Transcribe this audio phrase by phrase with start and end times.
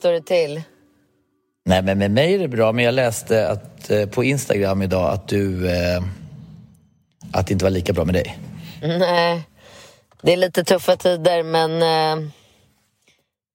[0.00, 0.62] står det till?
[1.64, 5.12] Nej men med mig är det bra, men jag läste att, eh, på Instagram idag
[5.12, 5.70] att du...
[5.70, 6.02] Eh,
[7.32, 8.38] att det inte var lika bra med dig.
[8.82, 9.42] Nej,
[10.22, 12.30] det är lite tuffa tider men eh,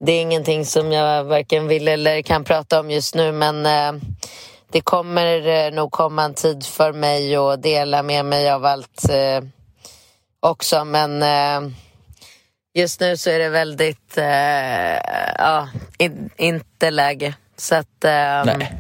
[0.05, 4.01] det är ingenting som jag varken vill eller kan prata om just nu men eh,
[4.71, 9.09] det kommer eh, nog komma en tid för mig att dela med mig av allt
[9.09, 9.43] eh,
[10.39, 11.23] också men
[12.75, 14.97] just nu så är det väldigt, eh,
[15.37, 17.33] ja, in, inte läge.
[17.57, 18.73] Så att, ehm, Nej.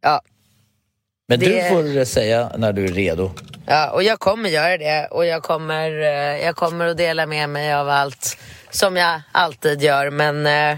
[0.00, 0.20] ja.
[1.28, 3.30] Men Det- du får säga när du är redo.
[3.66, 7.48] Ja, och jag kommer göra det och jag kommer, eh, jag kommer att dela med
[7.48, 8.38] mig av allt
[8.70, 10.10] som jag alltid gör.
[10.10, 10.70] Men, eh,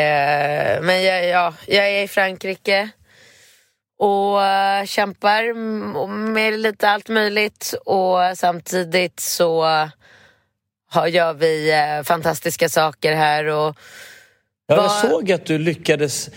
[0.00, 2.88] eh, men jag, ja, jag är i Frankrike
[3.98, 5.54] och eh, kämpar
[6.08, 9.64] med lite allt möjligt och samtidigt så
[10.88, 13.44] har, gör vi eh, fantastiska saker här.
[13.44, 13.76] Och,
[14.70, 16.30] Ja, jag såg att du lyckades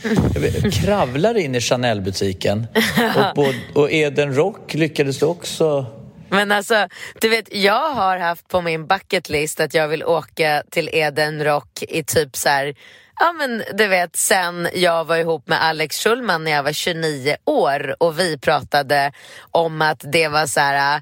[0.74, 2.68] kravla dig in i Chanel-butiken.
[3.18, 5.86] Och, på, och Eden Rock lyckades du också...
[6.30, 6.88] Men alltså,
[7.22, 11.44] du vet, jag har haft på min bucket list att jag vill åka till Eden
[11.44, 12.76] Rock i typ så här,
[13.20, 17.36] ja men du vet sen jag var ihop med Alex Schulman när jag var 29
[17.46, 19.12] år och vi pratade
[19.52, 21.02] om att det var så här,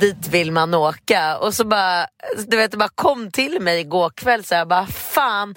[0.00, 2.06] dit vill man åka och så bara,
[2.46, 5.54] du vet det bara kom till mig igår kväll så här, bara fan,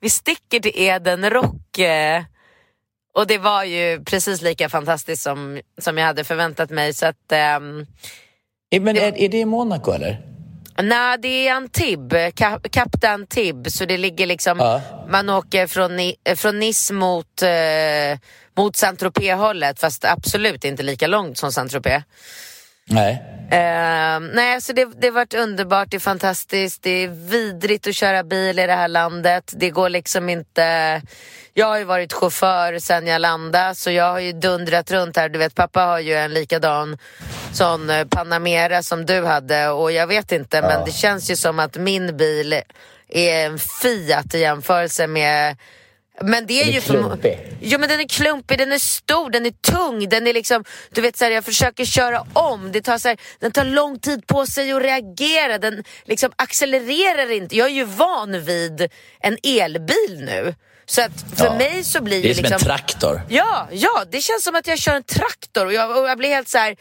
[0.00, 1.78] vi sticker till Eden Rock
[3.14, 7.32] och det var ju precis lika fantastiskt som, som jag hade förväntat mig så att
[8.74, 10.20] Eh, Men är, är det i Monaco eller?
[10.82, 14.80] Nej, det är Antibes, Kap, Kapten Antibes, så det ligger liksom, Ja.
[15.08, 18.18] man åker från, Ni- eh, från Nice mot, eh,
[18.56, 22.02] mot Saint-Tropez hållet, fast absolut inte lika långt som Saint-Tropez.
[22.84, 23.22] Nej.
[23.50, 27.94] Eh, nej, så det, det har varit underbart, det är fantastiskt, det är vidrigt att
[27.94, 29.52] köra bil i det här landet.
[29.56, 31.02] Det går liksom inte...
[31.54, 35.28] Jag har ju varit chaufför sen jag landade, så jag har ju dundrat runt här.
[35.28, 36.98] Du vet, pappa har ju en likadan
[37.52, 41.58] sån eh, Panamera som du hade och jag vet inte, men det känns ju som
[41.58, 42.52] att min bil
[43.08, 45.56] är en Fiat i jämförelse med
[46.20, 47.38] men det är Den är ju klumpig.
[47.60, 51.00] Jo men den är klumpig, den är stor, den är tung, den är liksom, du
[51.00, 54.26] vet så här, jag försöker köra om, det tar så här, den tar lång tid
[54.26, 57.56] på sig att reagera, den liksom accelererar inte.
[57.56, 58.88] Jag är ju van vid
[59.20, 60.54] en elbil nu.
[60.86, 61.54] Så att för Ja.
[61.54, 62.54] mig så blir Det är ju som liksom...
[62.54, 63.22] en traktor.
[63.28, 66.28] Ja, ja, det känns som att jag kör en traktor och jag, och jag blir
[66.28, 66.76] helt så här.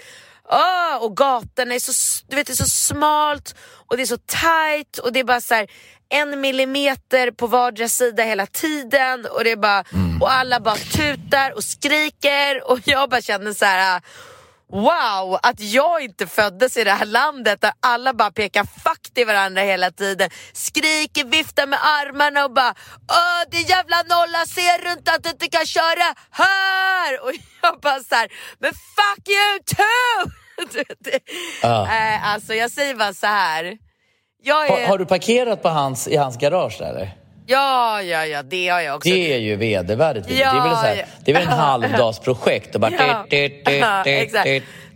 [0.49, 3.55] "Åh", och gatan är så, du vet, det är så smalt
[3.87, 5.67] och det är så tight och det är bara så här
[6.11, 9.83] en millimeter på vardera sida hela tiden och det är bara
[10.21, 14.01] och alla bara tutar och skriker och jag bara känner så här.
[14.71, 19.27] Wow, att jag inte föddes i det här landet där alla bara pekar fuck till
[19.27, 20.29] varandra hela tiden.
[20.53, 22.75] Skriker, viftar med armarna och bara
[23.11, 27.23] Åh din jävla nolla, ser du inte att du inte kan köra här?
[27.23, 27.31] Och
[27.61, 28.27] jag bara så här,
[28.59, 30.31] men fuck you too!
[31.63, 33.77] Eh, alltså jag säger bara så här.
[34.43, 34.87] Jag Har, är...
[34.87, 37.11] har du parkerat på hans, i hans garage där, eller?
[37.45, 39.09] Ja, ja, ja, det har jag också.
[39.09, 40.27] Det är ju vedervärdigt.
[40.27, 41.03] det, är Ja, väl så här, ja.
[41.25, 42.91] det är väl en halvdagsprojekt och bara...
[42.91, 43.25] Ja.
[43.29, 44.47] dit, Ja, dit, exakt.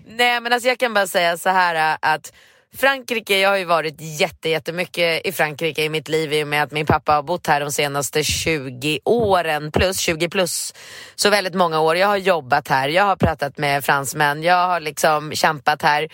[0.08, 2.34] Nej men alltså jag kan bara säga så här äh, att
[2.78, 6.64] Frankrike, jag har ju varit jätte, jättemycket i Frankrike i mitt liv i och med
[6.64, 10.74] att min pappa har bott här de senaste 20 åren plus, 20 plus,
[11.16, 11.98] så väldigt många år.
[11.98, 16.08] Jag har jobbat här, jag har pratat med fransmän, jag har liksom kämpat här.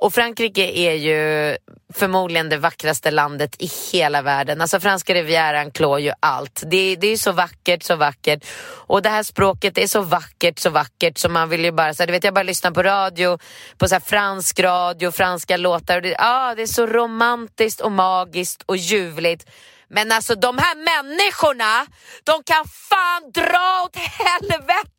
[0.00, 1.56] Och Frankrike är ju
[1.94, 4.60] förmodligen det vackraste landet i hela världen.
[4.60, 6.62] Alltså franska rivieran klår ju allt.
[6.66, 8.44] Det, det är så vackert, så vackert.
[8.86, 12.02] Och det här språket är så vackert, så vackert så man vill ju bara, så
[12.02, 13.38] här, du vet jag bara lyssnar på radio,
[13.78, 17.92] på så här, fransk radio, franska låtar och det, ah, det är så romantiskt och
[17.92, 19.46] magiskt och ljuvligt.
[19.88, 21.86] Men alltså de här människorna,
[22.24, 24.95] de kan fan dra åt helvete!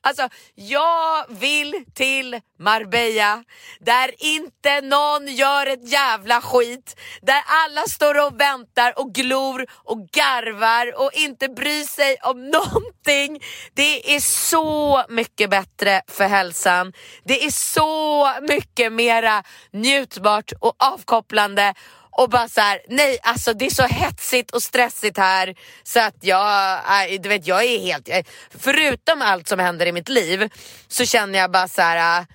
[0.00, 3.44] Alltså, jag vill till Marbella
[3.80, 7.00] där inte någon gör ett jävla skit.
[7.22, 13.42] Där alla står och väntar och glor och garvar och inte bryr sig om någonting.
[13.74, 16.92] Det är så mycket bättre för hälsan.
[17.24, 21.74] Det är så mycket mera njutbart och avkopplande
[22.18, 26.16] och bara så här, nej alltså det är så hetsigt och stressigt här så att
[26.20, 26.80] jag,
[27.20, 28.08] du vet jag är helt,
[28.58, 30.50] förutom allt som händer i mitt liv
[30.88, 32.26] så känner jag bara så här.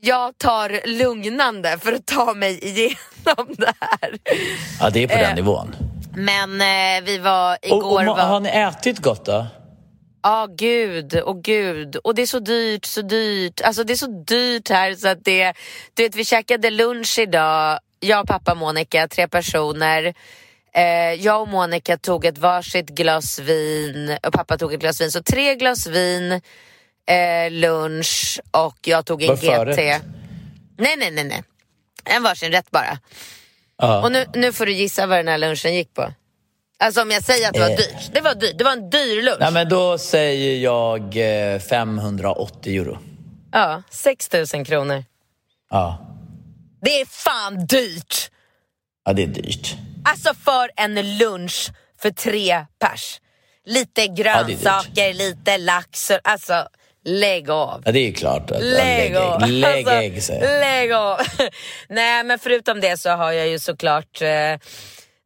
[0.00, 4.18] jag tar lugnande för att ta mig igenom det här.
[4.80, 5.76] Ja det är på den eh, nivån.
[6.16, 8.08] Men eh, vi var igår...
[8.08, 9.46] Och, och, har ni ätit gott då?
[10.22, 11.96] Ja, oh, gud och gud.
[11.96, 13.60] Och det är så dyrt, så dyrt.
[13.60, 15.52] Alltså det är så dyrt här så att det...
[15.94, 20.14] Du vet, vi käkade lunch idag jag, pappa, Monica, tre personer.
[20.74, 25.12] Eh, jag och Monica tog ett varsitt glas vin och pappa tog ett glas vin.
[25.12, 26.32] Så tre glas vin,
[27.06, 29.46] eh, lunch och jag tog en Var GT.
[29.46, 30.02] Förrätt?
[30.78, 31.42] Nej, nej, nej, nej.
[32.04, 32.98] En varsin rätt bara.
[33.82, 34.04] Uh.
[34.04, 36.12] Och nu, nu får du gissa vad den här lunchen gick på.
[36.78, 37.76] Alltså om jag säger att det var eh.
[37.76, 38.10] dyrt.
[38.12, 38.58] Det var dyrt.
[38.58, 39.40] Det var en dyr lunch.
[39.40, 41.14] Nej, men då säger jag
[41.62, 42.98] 580 eh, euro.
[43.52, 45.04] Ja, 6 000 kronor.
[45.70, 46.12] Ja.
[46.84, 48.30] Det är fan dyrt!
[49.04, 49.74] Ja, det är dyrt.
[50.04, 53.20] Alltså för en lunch för tre pers.
[53.64, 56.10] Lite grönsaker, ja, lite lax.
[56.24, 56.68] Alltså,
[57.04, 57.82] lägg av.
[57.84, 58.50] Ja, det är ju klart.
[58.50, 59.40] Att, lägg av.
[59.48, 61.18] Lägg alltså, ägg, Lägg av.
[61.88, 64.56] Nej, men förutom det så har jag ju såklart eh,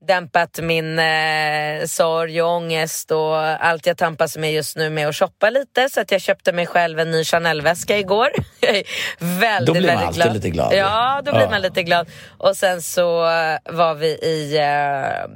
[0.07, 5.17] dämpat min eh, sorg och ångest och allt jag tampas med just nu med att
[5.17, 8.29] shoppa lite så att jag köpte mig själv en ny Chanel-väska igår.
[9.19, 10.35] väldigt, då blir man väldigt alltid glad.
[10.35, 10.73] lite glad.
[10.75, 11.51] Ja, då blir ja.
[11.51, 12.09] man lite glad.
[12.39, 13.07] Och sen så
[13.65, 15.27] var vi i eh,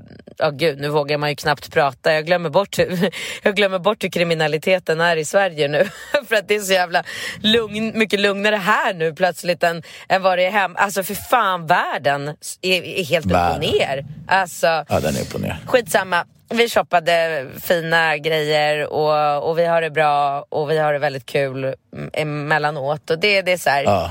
[0.41, 2.13] ja oh, gud nu vågar man ju knappt prata.
[2.13, 3.11] Jag glömmer bort hur,
[3.43, 5.89] jag glömmer bort hur kriminaliteten är i Sverige nu.
[6.29, 7.05] för att det är så jävla
[7.41, 10.77] lugn, mycket lugnare här nu plötsligt än, än vad det är hem.
[10.77, 12.29] Alltså för fan världen
[12.63, 13.63] är, är helt världen.
[13.63, 14.05] upp och ner.
[14.29, 15.59] Alltså, ja den är upp och ner.
[15.67, 16.25] Skitsamma.
[16.49, 21.27] Vi shoppade fina grejer och, och vi har det bra och vi har det väldigt
[21.27, 21.75] kul
[22.13, 23.11] emellanåt.
[23.11, 24.11] Och det, det är så här, ja.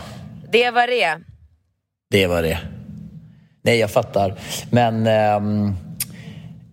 [0.51, 1.17] det vad det.
[2.09, 2.59] Det vad det.
[3.61, 4.35] Nej, jag fattar.
[4.71, 5.07] Men
[5.37, 5.75] um,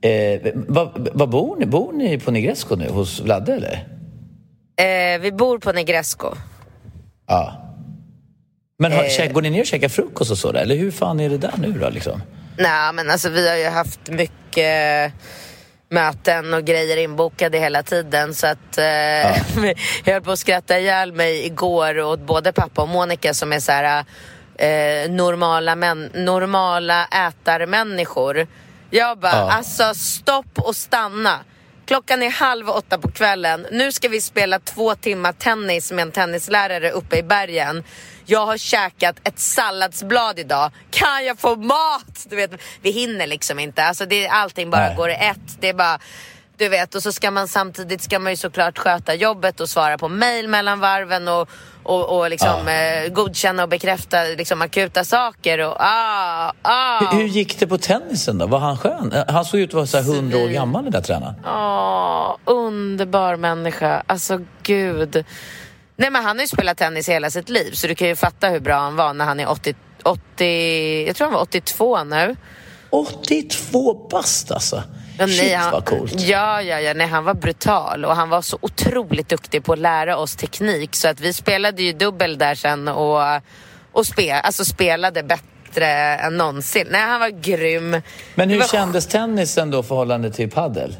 [0.07, 1.67] Eh, vad, vad bor ni?
[1.67, 3.87] Bor ni på Negresco nu, hos Vladde eller?
[4.77, 6.35] Eh, vi bor på Negresco.
[7.27, 7.63] Ja.
[8.79, 10.61] Men har, eh, går ni ner och käkar frukost och så där?
[10.61, 12.23] Eller hur fan är det där nu då liksom?
[12.59, 15.13] Nej men alltså vi har ju haft mycket
[15.89, 19.35] möten och grejer inbokade hela tiden så att eh, ja.
[20.05, 23.61] jag höll på att skratta ihjäl mig igår åt både pappa och Monica som är
[23.61, 24.05] så här
[24.59, 28.47] eh, normala, män, normala ätarmänniskor
[28.91, 29.53] jag bara, ja.
[29.53, 31.39] alltså stopp och stanna.
[31.87, 33.67] Klockan är halv åtta på kvällen.
[33.73, 37.85] Nu ska vi spela två timmar tennis med en tennislärare uppe i bergen.
[38.25, 40.71] Jag har käkat ett salladsblad idag.
[40.91, 42.27] Kan jag få mat?
[42.29, 42.51] Du vet,
[42.83, 43.85] vi hinner liksom inte.
[43.85, 44.97] Alltså det, allting bara Nej.
[44.97, 45.61] går i ett.
[45.61, 45.99] Det är bara
[46.57, 49.99] du vet, och så ska man samtidigt ska man ju såklart sköta jobbet och svara
[49.99, 51.49] på mail mellan varven och,
[51.87, 55.59] och, och liksom, eh, godkänna och bekräfta liksom, akuta saker.
[55.59, 56.99] Och, ah, ah.
[56.99, 58.47] Hur, hur, gick det på tennisen då?
[58.47, 59.25] Var han skön?
[59.29, 61.35] Han såg ut att vara så här 100 år gammal den där tränaren.
[61.45, 64.03] Ja, underbar människa.
[64.07, 65.25] Alltså gud.
[65.97, 68.49] Nej men han har ju spelat tennis hela sitt liv så du kan ju fatta
[68.49, 72.37] hur bra han var när han är 80, 80 jag tror han var 82 nu.
[72.91, 74.83] 82 bast alltså?
[75.19, 76.21] Ja, Shit han, vad coolt.
[76.21, 76.95] Ja, ja, ja.
[76.95, 80.95] Nej, han var brutal och han var så otroligt duktig på att lära oss teknik
[80.95, 83.23] så att vi spelade ju dubbel där sen och,
[83.93, 86.87] och spel, alltså spelade bättre än någonsin.
[86.91, 88.03] Nej, han var grym.
[88.35, 88.67] Men hur var...
[88.67, 90.97] kändes tennisen då förhållande till paddel?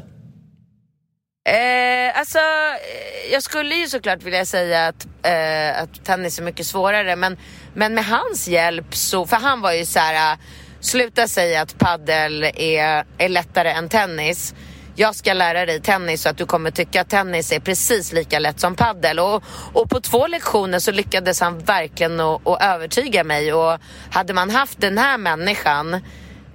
[1.47, 6.65] Eh, alltså, eh, jag skulle ju såklart vilja säga att, eh, att tennis är mycket
[6.65, 7.37] svårare men,
[7.73, 10.37] men med hans hjälp så, för han var ju så här
[10.79, 14.55] Sluta säga att paddel är, är lättare än tennis.
[14.95, 18.39] Jag ska lära dig tennis så att du kommer tycka att tennis är precis lika
[18.39, 19.19] lätt som paddel.
[19.19, 19.43] Och,
[19.73, 23.53] och på två lektioner så lyckades han verkligen att, att övertyga mig.
[23.53, 23.79] Och
[24.11, 25.93] hade man haft den här människan,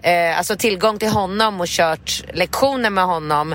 [0.02, 3.54] eh, alltså tillgång till honom och kört lektioner med honom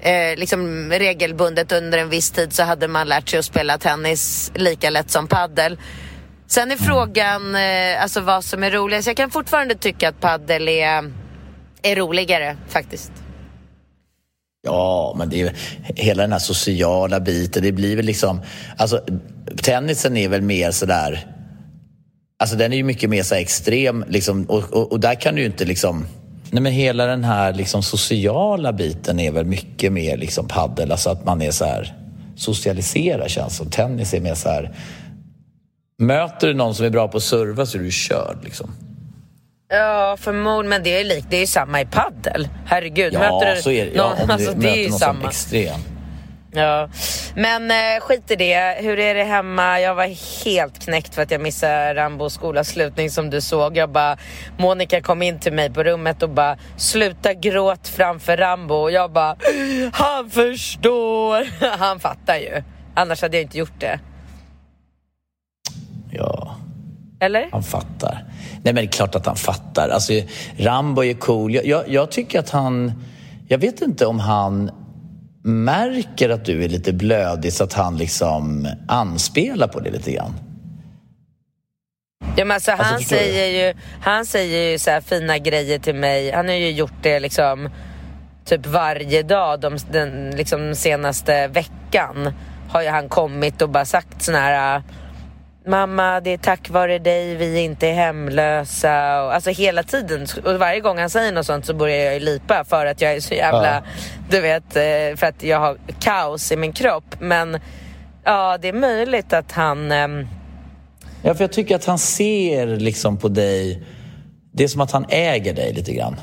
[0.00, 4.52] eh, liksom regelbundet under en viss tid så hade man lärt sig att spela tennis
[4.54, 5.78] lika lätt som paddel.
[6.50, 9.06] Sen är frågan eh, alltså vad som är roligast.
[9.06, 11.12] Jag kan fortfarande tycka att paddel är,
[11.82, 13.12] är roligare faktiskt.
[14.62, 15.52] Ja, men det är
[15.84, 17.62] hela den här sociala biten.
[17.62, 18.40] Det blir väl liksom...
[18.76, 19.00] Alltså,
[19.62, 21.26] tennisen är väl mer sådär...
[22.38, 25.40] Alltså den är ju mycket mer så extrem liksom, och, och, och, där kan du
[25.40, 26.06] ju inte liksom...
[26.50, 31.10] Nej men hela den här liksom sociala biten är väl mycket mer liksom paddel, alltså
[31.10, 31.94] att man är så här
[32.36, 33.70] socialiserar känns som.
[33.70, 34.72] Tennis är mer så här...
[36.02, 38.70] Möter du någon som är bra på att serva så är du körd liksom.
[39.68, 40.68] Ja, förmodligen.
[40.68, 41.26] Men det är likt.
[41.30, 42.48] Det är ju samma i paddel.
[42.66, 43.14] Herregud.
[43.14, 43.92] Ja, möter du så är det.
[43.94, 45.20] Ja, om du alltså, möter det är någon samma.
[45.20, 45.80] som extrem.
[46.52, 46.88] Ja,
[47.36, 48.76] men eh, skit i det.
[48.80, 49.80] Hur är det hemma?
[49.80, 53.76] Jag var helt knäckt för att jag missade Rambos skolavslutning som du såg.
[53.76, 54.16] Jag bara,
[54.58, 58.74] Monica kom in till mig på rummet och bara, sluta gråt framför Rambo.
[58.74, 59.36] Och jag bara,
[59.92, 61.46] han förstår.
[61.78, 62.62] Han fattar ju.
[62.94, 64.00] Annars hade jag inte gjort det.
[66.10, 66.56] Ja,
[67.20, 67.48] Eller?
[67.52, 68.24] han fattar.
[68.52, 69.88] Nej men det är klart att han fattar.
[69.88, 70.12] Alltså,
[70.56, 71.54] Rambo är cool.
[71.54, 72.92] Jag, jag, jag tycker att han...
[73.48, 74.70] Jag vet inte om han
[75.44, 80.34] märker att du är lite blödig så att han liksom anspelar på det lite grann.
[82.36, 85.94] Ja, men alltså, Alltså, han, säger ju, han säger ju så här fina grejer till
[85.94, 86.32] mig.
[86.32, 87.70] Han har ju gjort det liksom
[88.44, 92.32] typ varje dag de, den liksom senaste veckan.
[92.70, 94.82] Har ju han kommit och bara sagt sån här
[95.68, 99.22] Mamma, det är tack vare dig vi inte är hemlösa.
[99.22, 100.26] Och, alltså hela tiden.
[100.44, 103.12] Och varje gång han säger något sånt så börjar jag ju lipa för att jag
[103.12, 103.82] är så jävla, Ja.
[104.30, 107.14] du vet, eh, för att jag har kaos i min kropp.
[107.20, 107.58] Men
[108.24, 110.26] ja, det är möjligt att han ehm,
[111.22, 113.82] Ja, för jag tycker att han ser liksom på dig...
[114.52, 116.16] Det är som att han äger dig lite grann.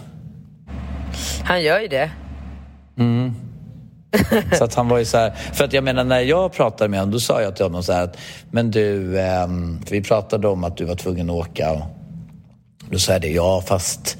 [1.43, 2.11] han gör ju det.
[4.57, 6.99] Så att han var ju så här, för att jag menar när jag pratade med
[6.99, 8.17] honom då sa jag till honom så här att
[8.51, 9.47] men du, eh,
[9.89, 11.81] vi pratade om att du var tvungen att åka och
[12.89, 14.17] då sa jag det, ja fast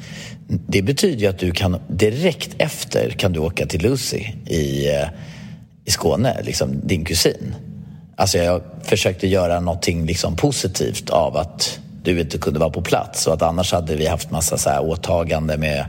[0.48, 5.08] det betyder ju att du kan direkt efter kan du åka till Lucy i, eh,
[5.86, 7.56] i Skåne, liksom din kusin.
[8.16, 13.28] Alltså jag försökte göra någonting liksom positivt av att du inte kunde vara på plats
[13.28, 15.86] och att annars hade vi haft massa så här åtagande med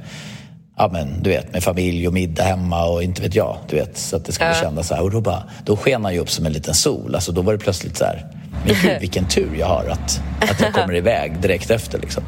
[0.76, 3.98] ja men du vet med familj och middag hemma och inte vet jag, du vet
[3.98, 4.54] så att det skulle Ja.
[4.54, 7.14] kännas så här och då bara, då sken han ju upp som en liten sol,
[7.14, 8.26] alltså då var det plötsligt så här
[8.66, 12.22] men gud vilken tur jag har att, att jag kommer iväg direkt efter liksom.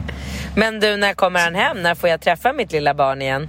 [0.57, 1.83] Men du, när kommer han hem?
[1.83, 3.49] När får jag träffa mitt lilla barn igen?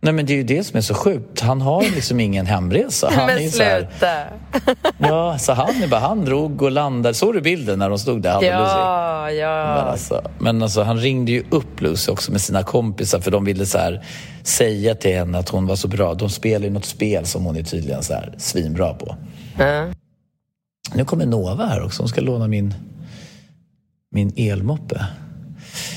[0.00, 3.10] Nej men det är ju det som är så sjukt, han har liksom ingen hemresa.
[3.14, 4.88] Han är Men ju så här, sluta!
[5.08, 8.22] ja, så han är bara, han drog och landade, såg du bilden när de stod
[8.22, 8.54] där, han och Lucy?
[8.54, 9.64] Ja, Men ja.
[9.64, 13.66] alltså, men alltså, han ringde ju upp Lucy också med sina kompisar för de ville
[13.66, 14.04] så här,
[14.42, 16.14] säga till henne att hon var så bra.
[16.14, 19.16] De spelar ju något spel som hon är tydligen så här, svinbra på.
[19.58, 19.86] Ja.
[20.94, 22.02] Nu kommer Nova här också.
[22.02, 22.74] Hon ska låna min,
[24.10, 25.06] min elmoppe.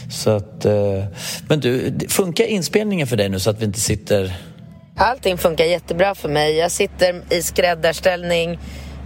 [0.10, 1.06] Så att, eh,
[1.48, 4.34] men du, funkar inspelningen för dig nu så att vi inte sitter...
[4.96, 6.56] Allting funkar jättebra för mig.
[6.56, 8.60] Jag sitter i skräddarställning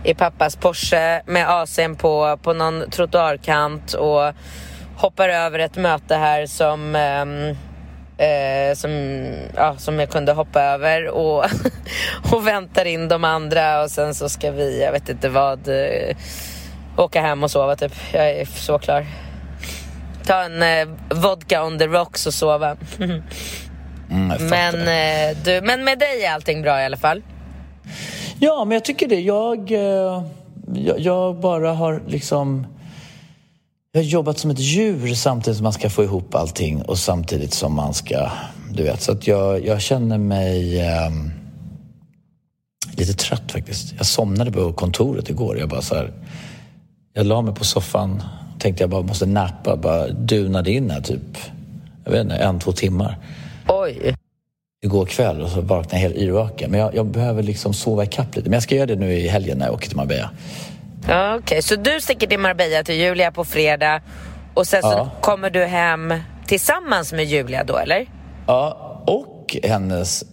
[0.03, 4.33] i pappas Porsche med AC'n på, på någon trottoarkant och
[4.97, 7.49] hoppar över ett möte här som, ehm,
[8.17, 8.91] eh, som,
[9.55, 11.45] ja, som jag kunde hoppa över och,
[12.31, 16.15] och väntar in de andra och sen så ska vi, jag vet inte vad, eh,
[16.97, 17.93] åka hem och sova typ.
[18.11, 19.05] Jag är så klar.
[20.25, 22.77] Ta en eh, vodka on the rocks och sova.
[22.99, 24.27] Mm.
[24.49, 27.21] Men, eh, du, men med dig är allting bra i alla fall?
[28.39, 29.19] Ja, men jag tycker det.
[29.19, 30.23] Jag, eh,
[30.73, 32.67] jag, jag bara har liksom...
[33.91, 37.53] Jag har jobbat som ett djur samtidigt som man ska få ihop allting och samtidigt
[37.53, 38.31] som man ska...
[38.71, 41.31] Du vet, så att jag, jag känner mig ehm,
[42.91, 43.93] lite trött faktiskt.
[43.97, 45.59] Jag somnade på kontoret igår.
[45.59, 46.13] Jag bara så här,
[47.13, 48.23] Jag la mig på soffan
[48.65, 49.75] tänkte jag bara måste nappa.
[49.75, 51.21] Bara dunade in här typ,
[52.03, 53.17] jag vet inte, en, två timmar
[53.67, 54.15] Oj.
[54.85, 56.71] igår kväll och så vaknade jag helt yrvaken.
[56.71, 58.49] Men jag, jag behöver liksom sova ikapp lite.
[58.49, 60.29] Men jag ska göra det nu i helgen när jag åker till Marbella.
[61.07, 64.01] Ja, Okej, så du sticker till Marbella till Julia på fredag
[64.53, 65.09] och sen så Ja.
[65.21, 66.13] kommer du hem
[66.47, 68.05] tillsammans med Julia då, eller?
[68.47, 70.23] Ja, och hennes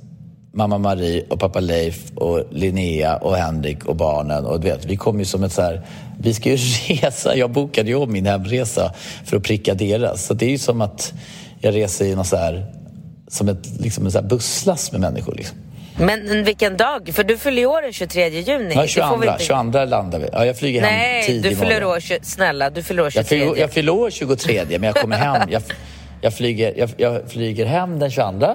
[0.54, 4.44] mamma Marie och pappa Leif och Linnea och Henrik och barnen.
[4.44, 5.82] Och du vet, vi kommer ju som ett så här...
[6.20, 6.56] Vi ska ju
[6.96, 7.36] resa.
[7.36, 8.92] Jag bokade ju om min hemresa
[9.24, 10.24] för att pricka deras.
[10.26, 11.12] Så det är ju som att
[11.60, 12.66] jag reser i någon så här...
[13.28, 15.34] Som ett, liksom en så här busslast med människor.
[15.34, 15.56] Liksom.
[15.98, 17.10] Men vilken dag?
[17.12, 18.44] För du fyller år den 23 juni.
[18.48, 20.28] Ja, Det får 22, vi inte- 22 landar vi.
[20.32, 23.38] Ja, jag flyger hem Nej, tidigt du fyller år, snälla, du fyller år Jag 23.
[23.40, 25.48] fyller, jag fyller år 23 men jag kommer hem.
[25.50, 25.62] Jag,
[26.20, 28.54] jag, flyger, jag, jag flyger hem den 22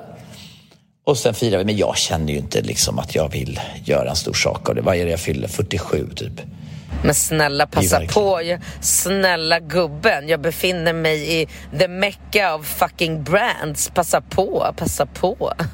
[1.08, 1.66] och sen firar vi.
[1.66, 4.82] Men jag känner ju inte liksom att jag vill göra en stor sak av det.
[4.82, 5.48] Vad är det jag fyller?
[5.48, 6.42] 47 typ.
[7.04, 8.42] Men snälla passa på.
[8.44, 11.48] Jag, snälla gubben, jag befinner mig i
[11.80, 13.90] the mecca of fucking brands.
[13.94, 15.52] Passa på, passa på.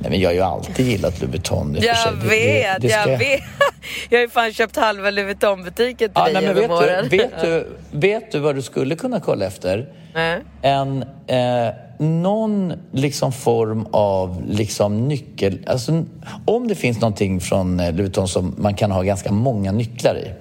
[0.00, 1.74] Nej, men jag har ju alltid gillat Louis Vuitton.
[1.74, 1.88] för sig.
[1.90, 3.40] jag Det- det- vet, ska jag vet.
[4.10, 7.08] Jag har ju fan köpt halva Louis Vuitton-butiken till Ja, dig nej, men vet, åren.
[7.10, 7.66] du, vet, du,
[7.98, 9.88] vet du vad du skulle kunna kolla efter?
[10.14, 10.38] Nej.
[10.62, 11.68] En, eh,
[12.00, 15.58] någon liksom form av liksom nyckel...
[15.66, 16.04] Alltså,
[16.44, 20.32] om det finns någonting från eh, Vuitton som man kan ha ganska många nycklar i,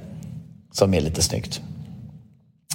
[0.72, 1.62] som är lite snyggt.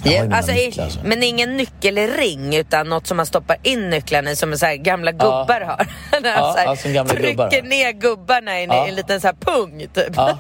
[0.05, 1.01] Har Ja, alltså, nycklar, alltså.
[1.05, 5.13] Men ingen nyckelring utan något som man stoppar in nycklarna i som så här gamla
[5.13, 5.87] gubbar har.
[6.23, 7.63] När Ja, så här, ja, som gamla trycker gubbar har.
[7.69, 8.87] ner gubbarna i en, Ja.
[8.87, 10.13] en liten så här pung typ.
[10.17, 10.39] Ja,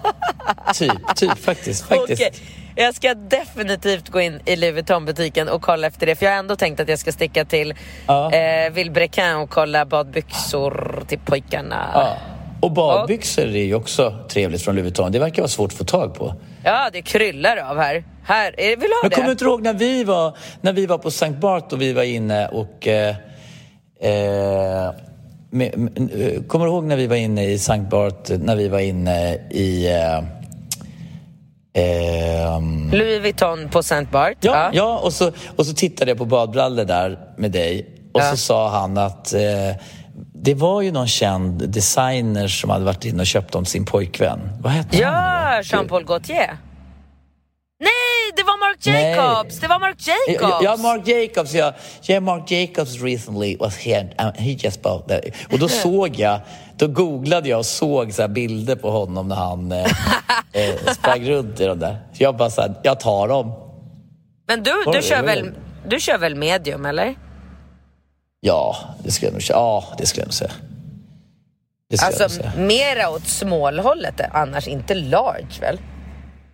[0.74, 1.84] typ, typ faktiskt.
[1.88, 2.22] faktiskt.
[2.22, 2.32] Okej,
[2.76, 6.16] Jag ska definitivt gå in i Louis Vuitton-butiken och kolla efter det.
[6.16, 7.74] För jag har ändå tänkt att jag ska sticka till
[8.06, 8.32] Ja.
[8.32, 11.90] eh, Villebrequin och kolla badbyxor till pojkarna.
[11.94, 12.16] Ja.
[12.60, 15.12] Och badbyxor är ju också trevligt från Louis Vuitton.
[15.12, 16.34] Det verkar vara svårt att få tag på.
[16.64, 18.04] Ja, det kryllar av här.
[18.26, 20.98] Här, är- vill ha Men kommer du inte ihåg när vi var, när vi var
[20.98, 22.86] på Sankt Bart och vi var inne och...
[22.88, 23.08] Eh,
[24.00, 24.92] eh,
[25.50, 25.98] med, med,
[26.36, 29.34] eh, kommer du ihåg när vi var inne i Sankt Bart, när vi var inne
[29.50, 29.92] i...
[29.94, 30.24] Eh,
[31.74, 34.36] ehm, Louis Vuitton på Saint Bart.
[34.40, 34.98] ja, ja.
[34.98, 38.30] och, så, och så tittade jag på badbrallor där med dig och Ja.
[38.30, 39.40] så sa han att eh,
[40.34, 44.40] det var ju någon känd designer som hade varit inne och köpt dem sin pojkvän.
[44.60, 45.12] Vad hette han?
[45.14, 45.62] Ja, nu då?
[45.76, 46.56] Jean-Paul Gaultier.
[47.80, 47.90] Nej,
[48.36, 49.10] det var Marc Nej.
[49.16, 49.60] Jacobs!
[49.60, 50.64] Det var Marc Jacobs!
[50.64, 51.72] Ja, Mark Jacobs, ja.
[52.08, 55.24] Yeah, Mark Jacobs recently was here and he just bought that.
[55.52, 56.40] Och då såg jag,
[56.76, 59.86] då googlade jag och såg så bilder på honom när han eh,
[60.54, 61.98] eh, sprang runt i de där.
[62.12, 63.52] Så jag bara så här, jag tar dem.
[64.48, 65.50] Men du, du, kör väl,
[65.88, 67.14] du kör väl medium, eller?
[68.40, 69.56] Ja, det skulle jag nog säga.
[69.58, 70.50] Ja, det skulle jag nog säga.
[71.90, 75.78] Det skulle jag Alltså, mera åt smålhållet annars, inte large väl?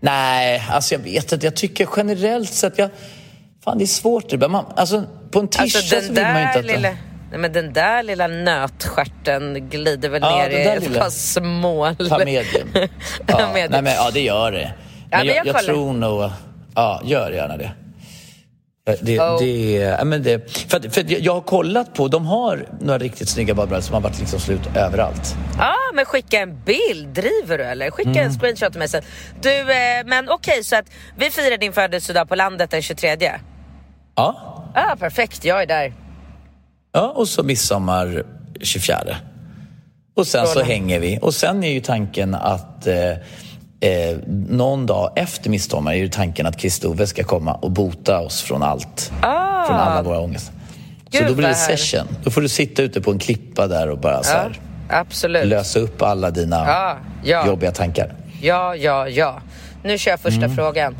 [0.00, 1.46] Nej, alltså jag vet inte.
[1.46, 2.90] Jag tycker generellt sett, jag,
[3.64, 4.30] fan det är svårt.
[4.30, 4.48] det.
[4.48, 6.64] Man, alltså på en tisha Alltså så den vill man ju inte att...
[6.64, 6.96] lilla...
[7.30, 11.96] Nej, men den där lilla nötstjärten glider väl Ja, ner den i ett par smål.
[12.08, 12.68] Ta medium.
[13.26, 13.70] Ja, Medium.
[13.72, 14.72] Nej, men, ja, det gör det.
[15.10, 16.30] Men, men jag, jag jag, tror nog...
[16.74, 17.70] Ja, gör gärna det.
[18.84, 19.38] Ja, Det, Oh.
[19.38, 23.54] det, ja, men det, för för jag- har kollat på, de har några riktigt snygga
[23.54, 25.34] badbrallor som har varit liksom slut överallt.
[25.58, 27.08] Ja, men skicka en bild.
[27.08, 27.90] Driver du eller?
[27.90, 28.24] Skicka Mm.
[28.26, 29.02] en screenshot till mig sen.
[29.42, 30.84] Du, eh, men okej, så att
[31.16, 33.32] vi firar din födelsedag på landet den 23.
[34.14, 35.44] Ja, Ja, perfekt.
[35.44, 35.92] Jag är där.
[36.92, 38.22] Ja och så midsommar
[38.60, 39.16] 24.
[40.16, 41.18] Och sen så hänger vi.
[41.22, 43.10] Och sen är ju tanken att eh,
[43.90, 44.16] eh,
[44.48, 48.62] någon dag efter midsommar är ju tanken att Kristove ska komma och bota oss från
[48.62, 49.12] allt.
[49.22, 49.66] Ah.
[49.66, 50.52] Från alla våra ångest.
[51.12, 52.06] Så då blir det session.
[52.24, 55.46] Då får du sitta ute på en klippa där och bara så här, absolut.
[55.46, 57.46] lösa upp alla dina Ja, ja.
[57.46, 58.14] jobbiga tankar.
[58.42, 59.40] Ja, ja, ja.
[59.84, 60.56] Nu kör jag första Mm.
[60.56, 60.96] frågan.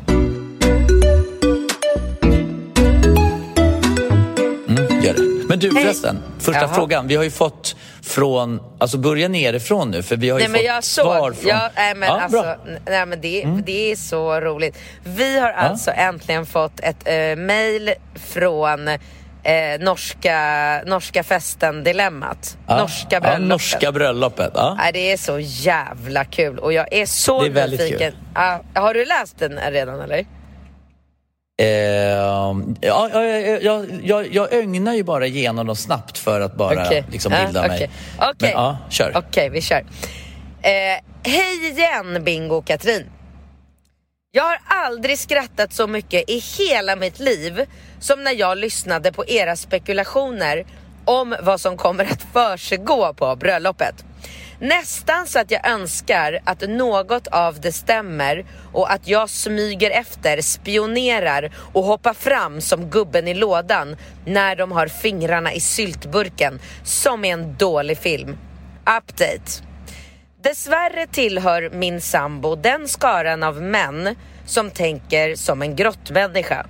[5.51, 5.83] Men du Hej.
[5.83, 6.73] förresten, första Jaha.
[6.73, 7.07] frågan.
[7.07, 10.67] Vi har ju fått från, alltså börja nerifrån nu för vi har ju Nej, fått
[10.67, 11.35] jag svar såg.
[11.35, 11.49] från...
[11.49, 12.55] Ja, nej, men ja, alltså, bra.
[12.67, 12.81] Mm.
[12.85, 14.77] nej, men det, det är så roligt.
[15.03, 18.97] Vi har alltså äntligen fått ett äh, mail från eh,
[19.79, 22.57] norska, norska festen Dilemmat.
[22.67, 22.77] Ja.
[22.77, 23.47] Norska Ja, bröllopet.
[23.47, 24.51] norska bröllopet.
[24.55, 24.75] Ja.
[24.77, 28.13] Nej, det är så jävla kul och jag är så Det är väldigt nyfiken.
[28.35, 30.25] Ja, har du läst den redan eller?
[31.57, 36.55] Ehm, ja, ja, ja, ja, jag, jag ögnar ju bara igenom dem snabbt för att
[36.55, 37.03] bara Okej.
[37.11, 37.89] liksom bilda mig.
[38.19, 38.51] okej.
[38.53, 39.17] Ja, kör.
[39.17, 39.85] Okej, vi kör.
[40.61, 40.71] Eh,
[41.23, 43.09] hej igen Bingo och Katrin.
[44.31, 47.65] Jag har aldrig skrattat så mycket i hela mitt liv
[47.99, 50.65] som när jag lyssnade på era spekulationer
[51.05, 54.05] om vad som kommer att försiggå på bröllopet.
[54.61, 60.41] Nästan så att jag önskar att något av det stämmer och att jag smyger efter,
[60.41, 67.25] spionerar och hoppar fram som gubben i lådan när de har fingrarna i syltburken, som
[67.25, 68.37] i en dålig film.
[68.81, 69.63] Update.
[70.43, 76.65] Dessvärre tillhör min sambo den skaran av män som tänker som en grottmänniska.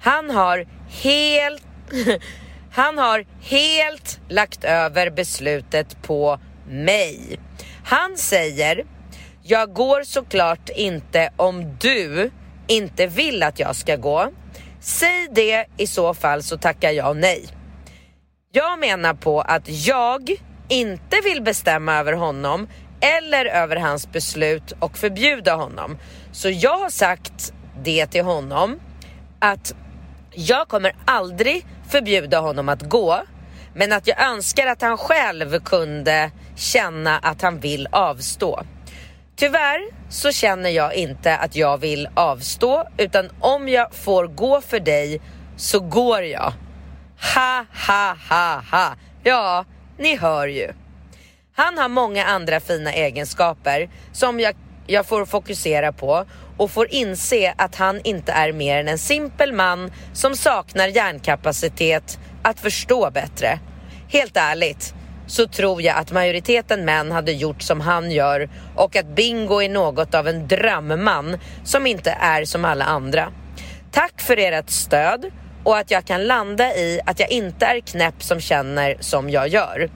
[0.00, 0.66] Han har
[1.02, 1.62] helt
[2.72, 6.38] Han har helt lagt över beslutet på
[6.70, 7.38] mig.
[7.84, 8.84] Han säger
[9.42, 12.30] Jag går såklart inte om du
[12.66, 14.28] inte vill att jag ska gå.
[14.80, 17.46] Säg det i så fall så tackar jag nej.
[18.52, 20.30] Jag menar på att jag
[20.68, 22.68] inte vill bestämma över honom
[23.00, 25.98] eller över hans beslut och förbjuda honom.
[26.32, 27.52] Så jag har sagt
[27.82, 28.80] det till honom
[29.38, 29.74] att
[30.32, 33.22] jag kommer aldrig förbjuda honom att gå
[33.74, 38.62] men att jag önskar att han själv kunde känna att han vill avstå.
[39.36, 44.80] Tyvärr så känner jag inte att jag vill avstå utan om jag får gå för
[44.80, 45.20] dig
[45.56, 46.52] så går jag.
[47.34, 48.94] Ha, ha, ha, ha.
[49.22, 49.64] Ja,
[49.98, 50.72] ni hör ju.
[51.56, 54.54] Han har många andra fina egenskaper som jag,
[54.90, 56.24] jag får fokusera på
[56.56, 62.18] och får inse att han inte är mer än en simpel man som saknar hjärnkapacitet
[62.42, 63.58] att förstå bättre.
[64.08, 64.94] Helt ärligt
[65.26, 69.68] så tror jag att majoriteten män hade gjort som han gör och att Bingo är
[69.68, 73.32] något av en drömman som inte är som alla andra.
[73.92, 75.30] Tack för ert stöd
[75.64, 79.48] och att jag kan landa i att jag inte är knäpp som känner som jag
[79.48, 79.90] gör.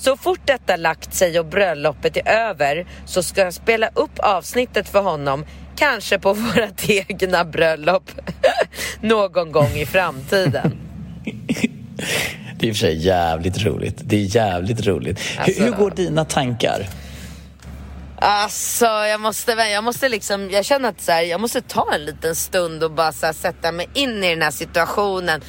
[0.00, 4.88] Så fort detta lagt sig och bröllopet är över så ska jag spela upp avsnittet
[4.88, 5.44] för honom,
[5.76, 8.10] kanske på vårt egna bröllop
[9.00, 10.72] någon gång i framtiden.
[12.58, 14.00] Det är i och för sig jävligt roligt.
[14.04, 15.20] Det är jävligt roligt.
[15.38, 16.86] Alltså, hur, hur, går dina tankar?
[18.16, 22.04] Alltså, jag måste, jag måste liksom, jag känner att så här, jag måste ta en
[22.04, 25.40] liten stund och bara här, sätta mig in i den här situationen.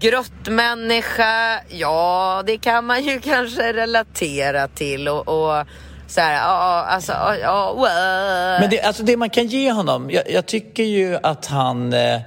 [0.00, 5.66] Grottmänniska, ja det kan man ju kanske relatera till och, och
[6.06, 8.60] så här, ja, alltså, ja, well.
[8.60, 12.20] Men det, alltså det man kan ge honom, jag, jag tycker ju att han, eh,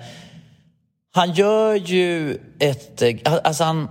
[1.14, 3.90] han gör ju ett, eh, alltså han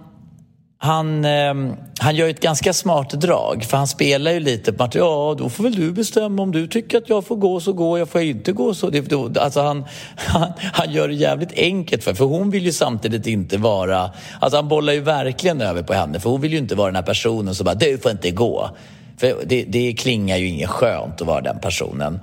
[0.82, 1.54] han, eh,
[1.98, 5.48] han gör ett ganska smart drag, för han spelar ju lite på att ja, då
[5.48, 8.20] får väl du bestämma om du tycker att jag får gå så går jag, får
[8.20, 8.90] jag inte gå så...
[8.90, 9.84] Det, då, alltså han,
[10.16, 14.10] han, han gör det jävligt enkelt för för hon vill ju samtidigt inte vara...
[14.40, 16.96] Alltså han bollar ju verkligen över på henne, för hon vill ju inte vara den
[16.96, 18.70] här personen som bara du får inte gå.
[19.16, 22.20] För det, det klingar ju inget skönt att vara den personen.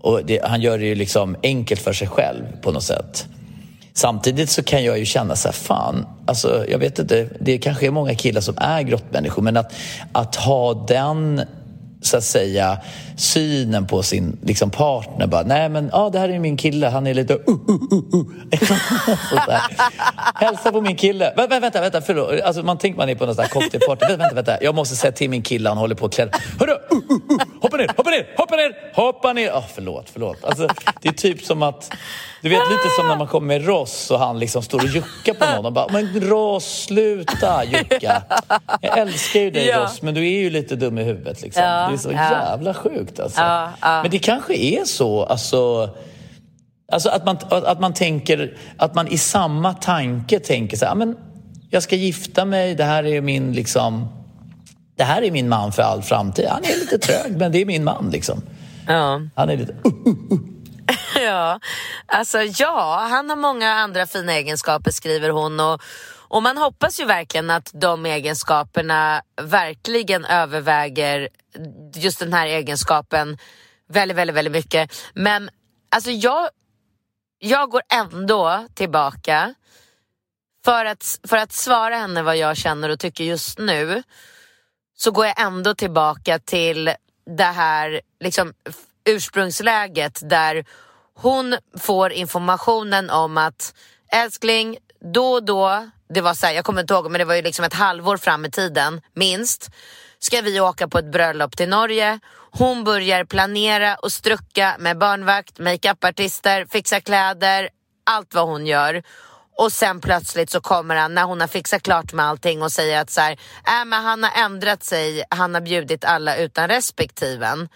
[0.00, 3.26] Och det, han gör det ju liksom enkelt för sig själv på något sätt.
[3.96, 7.86] Samtidigt så kan jag ju känna så här, fan, alltså jag vet inte, det kanske
[7.86, 9.72] är många killar som är grottmänniskor men att,
[10.12, 11.42] att ha den
[12.00, 12.78] så att säga
[13.16, 15.26] synen på sin liksom, partner.
[15.26, 18.14] Bara, Nej men ah, det här är min kille, han är lite uh, uh, uh,
[18.14, 18.26] uh.
[20.34, 21.32] Hälsa på min kille.
[21.36, 22.40] Vä vänta, vänta, vänta, förlåt.
[22.40, 24.06] Alltså, man tänker man är på någon cocktailparty.
[24.06, 26.28] Vänta, vänta, vänta, jag måste säga till min kille, han håller på att klä
[26.60, 27.38] Hörru, uh, uh, uh.
[27.60, 29.50] hoppa ner, hoppa ner, hoppa ner, hoppa ner.
[29.50, 30.44] Oh, förlåt, förlåt.
[30.44, 30.68] Alltså,
[31.02, 31.92] det är typ som att
[32.42, 35.34] du vet lite som när man kommer med Ross och han liksom står och juckar
[35.34, 38.22] på någon och bara Men Ross, sluta jucka.
[38.80, 39.82] Jag älskar ju dig ja.
[39.82, 41.62] Ross men du är ju lite dum i huvudet liksom.
[41.62, 42.30] Ja, det är så ja.
[42.30, 43.40] jävla sjukt alltså.
[43.40, 45.90] Ja, men det kanske är så, alltså
[46.92, 51.16] Alltså att man, att man tänker, att man i samma tanke tänker så här, men
[51.70, 54.08] jag ska gifta mig, det här är min liksom,
[54.96, 56.46] det här är min man för all framtid.
[56.48, 58.42] Han är lite trög, men det är min man liksom.
[58.86, 59.20] Ja.
[59.34, 59.72] Han är lite...
[59.72, 60.55] Uh, uh, uh.
[61.14, 61.60] ja,
[62.06, 65.82] alltså ja, han har många andra fina egenskaper skriver hon och,
[66.28, 71.28] och man hoppas ju verkligen att de egenskaperna verkligen överväger
[71.94, 73.38] just den här egenskapen
[73.88, 74.92] väldigt, väldigt, väldigt mycket.
[75.14, 75.50] Men
[75.90, 76.48] alltså jag,
[77.38, 79.54] jag går ändå tillbaka
[80.64, 84.02] för att, för att svara henne vad jag känner och tycker just nu
[84.96, 86.94] så går jag ändå tillbaka till
[87.36, 88.52] det här liksom,
[89.06, 90.64] ursprungsläget där
[91.14, 93.74] hon får informationen om att
[94.12, 94.76] älskling,
[95.14, 97.42] då och då, det var så här, jag kommer inte ihåg men det var ju
[97.42, 99.70] liksom ett halvår fram i tiden minst,
[100.18, 102.20] ska vi åka på ett bröllop till Norge.
[102.50, 107.68] Hon börjar planera och strucka med barnvakt, makeupartister, fixa kläder,
[108.06, 109.02] allt vad hon gör.
[109.58, 113.00] Och sen plötsligt så kommer han när hon har fixat klart med allting och säger
[113.00, 117.68] att så här, äh, men han har ändrat sig, han har bjudit alla utan respektiven.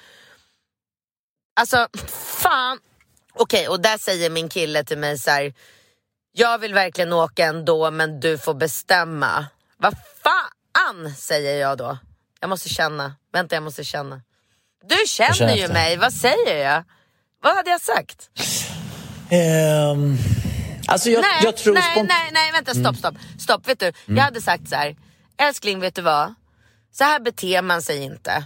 [1.54, 1.88] Alltså
[2.42, 2.78] fan,
[3.34, 5.54] Okej, okay, och där säger min kille till mig så här,
[6.32, 9.46] jag vill verkligen åka ändå men du får bestämma.
[9.76, 11.98] Vad fan säger jag då?
[12.40, 13.14] Jag måste känna.
[13.32, 14.22] Vänta, jag måste känna.
[14.84, 16.84] Du känner ju mig, vad säger jag?
[17.42, 18.30] Vad hade jag sagt?
[19.30, 20.18] Um,
[20.86, 22.94] alltså jag, nej, jag tror nej, nej, nej, vänta, stopp, mm.
[22.94, 23.14] stopp.
[23.38, 23.86] Stopp, vet du.
[23.86, 24.16] Mm.
[24.16, 24.96] Jag hade sagt så här,
[25.38, 26.34] älskling vet du vad?
[26.92, 28.44] Så här beter man sig inte.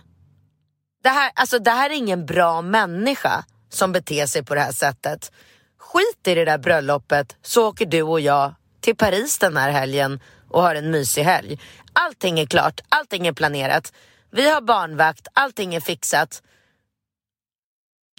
[1.05, 4.73] Det här, alltså, det här är ingen bra människa som beter sig på det här
[4.73, 5.33] sättet.
[5.79, 10.21] Skit i det där bröllopet så åker du och jag till Paris den här helgen
[10.51, 11.61] och har en mysig helg.
[11.93, 13.93] Allting är klart, allting är planerat.
[14.31, 16.43] Vi har barnvakt, allting är fixat.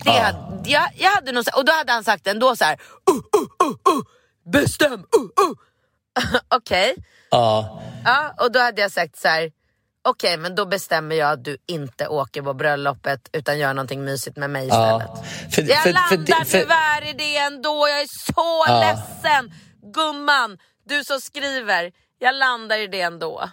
[0.04, 0.22] Det ah.
[0.22, 2.80] hade, jag, jag hade nog, och då hade han sagt ändå så här,
[3.12, 4.04] uh, uh, uh, uh
[4.52, 5.56] bestäm, uh, uh.
[6.48, 6.92] Okej.
[6.92, 7.04] Okay.
[7.32, 7.82] Ah.
[8.06, 9.52] Ja, och då hade jag sagt så här,
[10.06, 14.04] okej okay, men då bestämmer jag att du inte åker på bröllopet utan gör någonting
[14.04, 15.10] mysigt med mig istället.
[15.14, 18.80] Ja, för, jag för, landar för, för, tyvärr i det ändå, jag är så ja.
[18.80, 19.54] ledsen.
[19.94, 23.50] Gumman, du som skriver, jag landar i det ändå.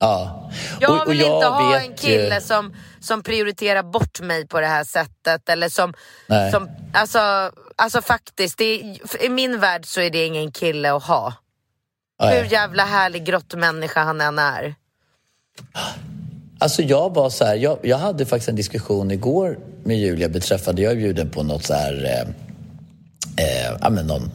[0.00, 0.50] Ja.
[0.80, 4.60] Jag Och- och vill inte ha en kille ju- som, som prioriterar bort mig på
[4.60, 5.48] det här sättet.
[5.48, 5.94] Eller som,
[6.26, 6.50] Nej.
[6.52, 11.02] som alltså, alltså faktiskt, det är, i min värld så är det ingen kille att
[11.04, 11.34] ha.
[12.20, 12.42] Nej.
[12.42, 14.74] Hur jävla härlig grottmänniska han än är.
[16.58, 20.82] Alltså jag var så här, jag, jag hade faktiskt en diskussion igår med Julia beträffande,
[20.82, 22.20] jag är bjuden på något så här, eh,
[23.46, 24.30] eh, ja men någon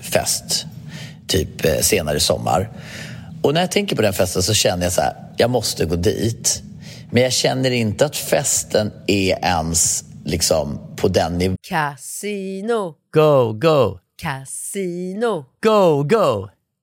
[0.00, 0.66] fest,
[1.26, 2.70] typ eh, senare i sommar.
[3.42, 5.96] Och när jag tänker på den festen så känner jag så här, jag måste gå
[5.96, 6.62] dit.
[7.10, 11.56] Men jag känner inte att festen är ens liksom på den nivån.
[11.68, 16.48] Casino, Go, go, casino, go, go,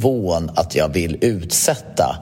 [0.00, 2.16] Nivån att jag vill utsätta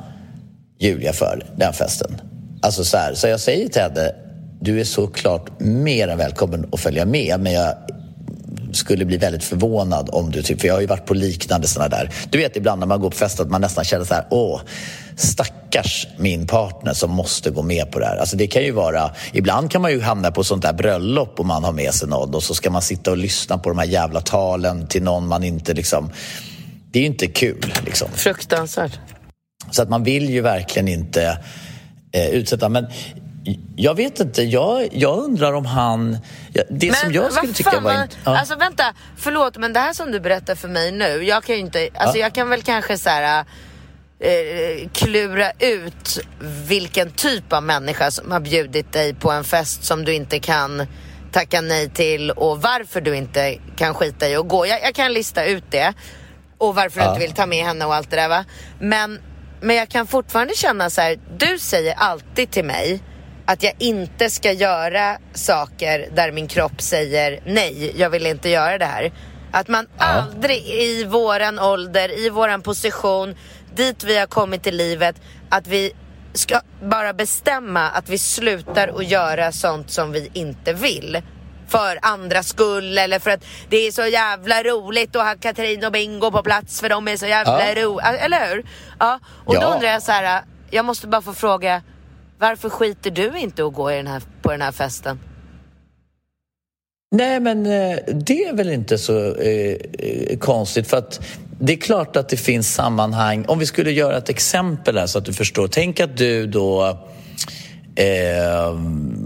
[0.79, 2.21] Julia för den festen.
[2.63, 4.13] Alltså så här, så jag säger till henne,
[4.61, 7.75] du är såklart mer än välkommen att följa med, men jag
[8.73, 11.89] skulle bli väldigt förvånad om du, typ, för jag har ju varit på liknande såna
[11.89, 12.11] där.
[12.31, 14.61] Du vet ibland när man går på fest att man nästan känner så här, åh,
[15.17, 18.17] stackars min partner som måste gå med på det här.
[18.17, 21.47] Alltså det kan ju vara, ibland kan man ju hamna på sånt där bröllop om
[21.47, 23.87] man har med sig någon och så ska man sitta och lyssna på de här
[23.87, 26.11] jävla talen till någon man inte liksom,
[26.91, 28.09] det är ju inte kul liksom.
[28.15, 28.99] Fruktansvärt.
[29.71, 31.39] Så att man vill ju verkligen inte
[32.13, 32.69] eh, utsätta.
[32.69, 32.87] Men
[33.77, 36.19] jag vet inte, jag, jag undrar om han...
[36.71, 37.81] Det som jag skulle tycka var...
[37.81, 38.39] man- ja.
[38.39, 41.61] Alltså vänta, förlåt men det här som du berättar för mig nu, jag kan ju
[41.61, 42.23] inte, alltså Ja.
[42.25, 43.45] jag kan väl kanske så här
[44.21, 46.19] eh, klura ut
[46.69, 50.87] vilken typ av människa som har bjudit dig på en fest som du inte kan
[51.33, 54.67] tacka nej till och varför du inte kan skita i att gå.
[54.67, 55.93] Jag, jag kan lista ut det
[56.59, 57.11] och varför du Ja.
[57.11, 58.45] inte vill ta med henne och allt det där va.
[58.81, 59.21] Men,
[59.61, 63.03] men jag kan fortfarande känna så här, du säger alltid till mig
[63.47, 68.79] att jag inte ska göra saker där min kropp säger nej, jag vill inte göra
[68.79, 69.13] det här.
[69.53, 73.37] Att man aldrig i våran ålder, i våran position,
[73.75, 75.17] dit vi har kommit i livet,
[75.49, 75.93] att vi
[76.33, 81.23] ska bara bestämma att vi slutar att göra sånt som vi inte vill.
[81.69, 85.93] För andras skull eller för att det är så jävla roligt att ha Katrin och
[85.93, 87.85] Bingo på plats för de är så jävla Ja.
[87.85, 88.07] roliga.
[88.19, 88.65] Eller hur?
[88.99, 89.75] Ja, och då Ja.
[89.75, 91.83] undrar jag så här, jag måste bara få fråga,
[92.39, 95.21] varför skiter du inte att gå i den här, på den här festen?
[97.11, 101.21] Nej, men eh, det är väl inte så eh, eh, konstigt för att
[101.61, 103.45] det är klart att det finns sammanhang.
[103.49, 105.69] Om vi skulle göra ett exempel här så att du förstår.
[105.69, 106.99] Tänk att du då
[107.99, 108.79] eh,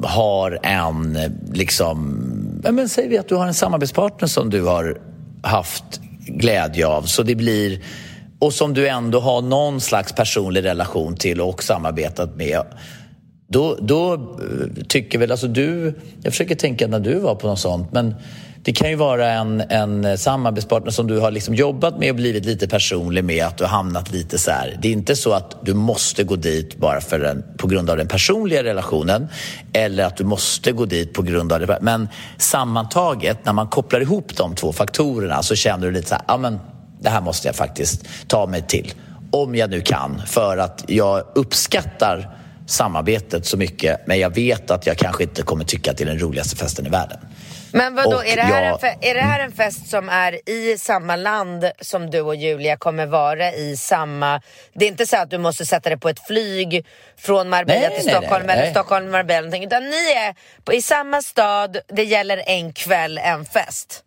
[0.03, 1.19] har en,
[1.53, 2.23] liksom,
[2.65, 5.01] ja, men säger vi att du har en samarbetspartner som du har
[5.43, 7.83] haft glädje av så det blir
[8.39, 12.63] och som du ändå har någon slags personlig relation till och samarbetat med.
[13.49, 17.59] Då, då eh, tycker väl, alltså du, jag försöker tänka när du var på något
[17.59, 18.15] sånt, men
[18.65, 22.45] det kan ju vara en, en samarbetspartner som du har liksom jobbat med och blivit
[22.45, 24.79] lite personlig med, att du har hamnat lite så här.
[24.83, 27.97] Det är inte så att du måste gå dit bara för en, på grund av
[27.97, 29.29] den personliga relationen
[29.73, 31.79] eller att du måste gå dit på grund av det.
[31.81, 36.25] Men sammantaget, när man kopplar ihop de två faktorerna så känner du lite så här,
[36.29, 36.59] ja men
[37.01, 38.93] det här måste jag faktiskt ta mig till.
[39.31, 44.87] Om jag nu kan, för att jag uppskattar samarbetet så mycket men jag vet att
[44.87, 47.19] jag kanske inte kommer tycka att det är den roligaste festen i världen.
[47.73, 50.09] Men vadå, Och är det, här jag- en fe- är det här en fest som
[50.09, 54.41] är i samma land som du och Julia kommer vara i samma...
[54.75, 56.87] Det är inte så att du måste sätta dig på ett flyg
[57.19, 58.71] från Marbella Nej, till nej, Stockholm nej, eller.
[58.71, 63.19] Stockholm till Marbella någonting, utan ni är på, i samma stad, det gäller en kväll,
[63.19, 64.03] en fest.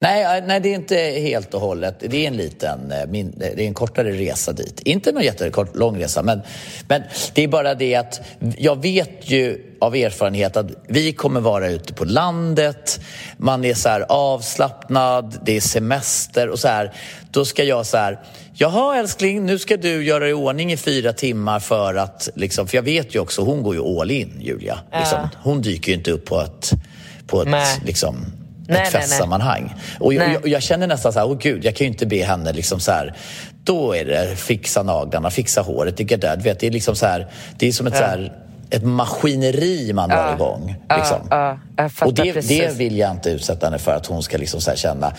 [0.00, 1.94] Nej, nej, det är inte helt och hållet.
[2.00, 4.80] Det är en liten, eh, min, det är en kortare resa dit.
[4.80, 6.40] Inte någon jättekort, lång resa, men,
[6.88, 7.02] men
[7.34, 8.20] det är bara det att
[8.58, 13.00] jag vet ju av erfarenhet att vi kommer vara ute på landet,
[13.36, 16.92] man är så här avslappnad, det är semester och så här.
[17.30, 18.20] Då ska jag så här,
[18.54, 22.76] jaha älskling, nu ska du göra i ordning i fyra timmar för att, liksom, för
[22.76, 24.78] jag vet ju också, hon går ju all in, Julia.
[24.98, 25.28] Liksom.
[25.42, 26.70] Hon dyker ju inte upp på ett,
[27.26, 27.80] på ett Nej.
[27.84, 28.26] liksom,
[28.68, 29.74] Nej, ett festsammanhang.
[30.00, 32.24] Och jag, jag, jag känner nästan så här, åh gud, jag kan ju inte be
[32.24, 33.14] henne liksom så här,
[33.64, 37.06] då är det fixa naglarna, fixa håret, det är där, vet, det är liksom så
[37.06, 37.26] här,
[37.58, 38.32] det är som ett så här,
[38.70, 40.76] ett maskineri man drar igång.
[40.96, 41.18] Liksom.
[41.30, 42.58] ja, fattar och det, precis.
[42.58, 45.12] det vill jag inte utsätta henne för att hon ska liksom så känna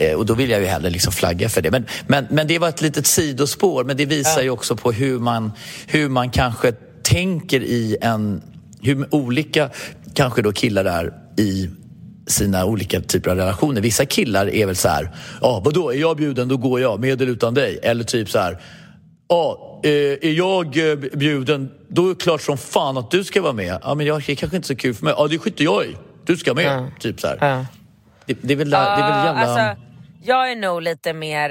[0.00, 1.70] Eh, Och då vill jag ju hellre liksom flagga för det.
[1.70, 5.18] Men, men, men det var ett litet sidospår, men det visar ju också på hur
[5.18, 5.52] man,
[5.86, 8.42] hur man kanske tänker i en...
[8.82, 9.70] Hur olika
[10.14, 11.70] kanske då killar är i
[12.30, 13.80] sina olika typer av relationer.
[13.80, 17.22] Vissa killar är väl så här, ja vadå, är jag bjuden då går jag, med
[17.22, 17.78] eller utan dig.
[17.82, 18.58] Eller typ så här,
[19.28, 23.42] ja, eh, är jag eh, bjuden då är det klart som fan att du ska
[23.42, 23.78] vara med.
[23.82, 25.14] Ja men jag, det är kanske inte så kul för mig.
[25.16, 26.90] Ja det skiter jag i, du ska med.
[27.00, 27.26] Typ så.
[27.40, 27.66] Ja.
[28.26, 29.40] Det, det, är väl, det är väl jävla...
[29.40, 29.82] alltså,
[30.22, 31.50] jag är nog lite mer,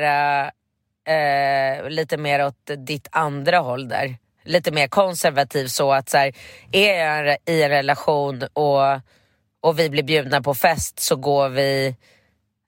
[1.07, 4.17] eh, lite mer åt ditt andra håll där.
[4.45, 6.33] Lite mer konservativ så att så här,
[6.71, 9.01] är jag i en relation och,
[9.61, 11.95] och vi blir bjudna på fest så går vi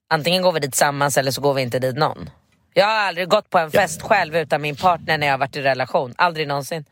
[0.09, 2.29] antingen går vi dit tillsammans eller så går vi inte dit någon.
[2.73, 5.55] Jag har aldrig gått på en fest själv utan min partner när jag har varit
[5.55, 6.13] i relation.
[6.17, 6.85] Aldrig någonsin.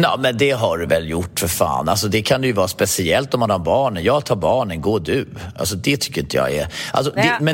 [0.00, 1.88] Ja, men det har du väl gjort för fan.
[1.88, 4.04] Alltså, det kan ju vara speciellt om man har barnen.
[4.04, 5.28] Jag tar barnen, gå du.
[5.56, 6.68] Alltså, det tycker inte jag är...
[6.92, 7.44] Alltså, det, ja, det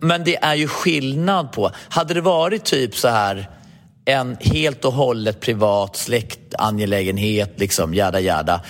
[0.00, 1.70] men det är ju skillnad på...
[1.88, 3.48] Hade det varit typ så här
[4.04, 8.60] en helt och hållet privat släktangelägenhet, liksom jada jada,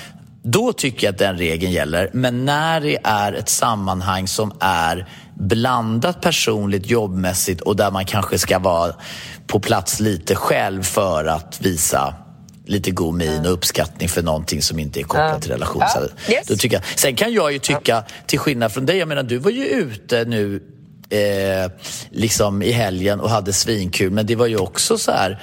[0.42, 2.11] då tycker jag att den regeln gäller.
[2.12, 8.38] Men när det är ett sammanhang som är blandat personligt, jobbmässigt och där man kanske
[8.38, 8.95] ska vara
[9.47, 12.14] på plats lite själv för att visa
[12.66, 15.83] lite god min och uppskattning för någonting som inte är kopplat till relation.
[15.88, 16.47] Så Yes.
[16.47, 19.38] Då tycker jag, sen kan jag ju tycka, till skillnad från dig, jag menar du
[19.38, 20.62] var ju ute nu
[21.12, 21.70] eh,
[22.11, 25.42] liksom i helgen och hade svinkul men det var ju också så här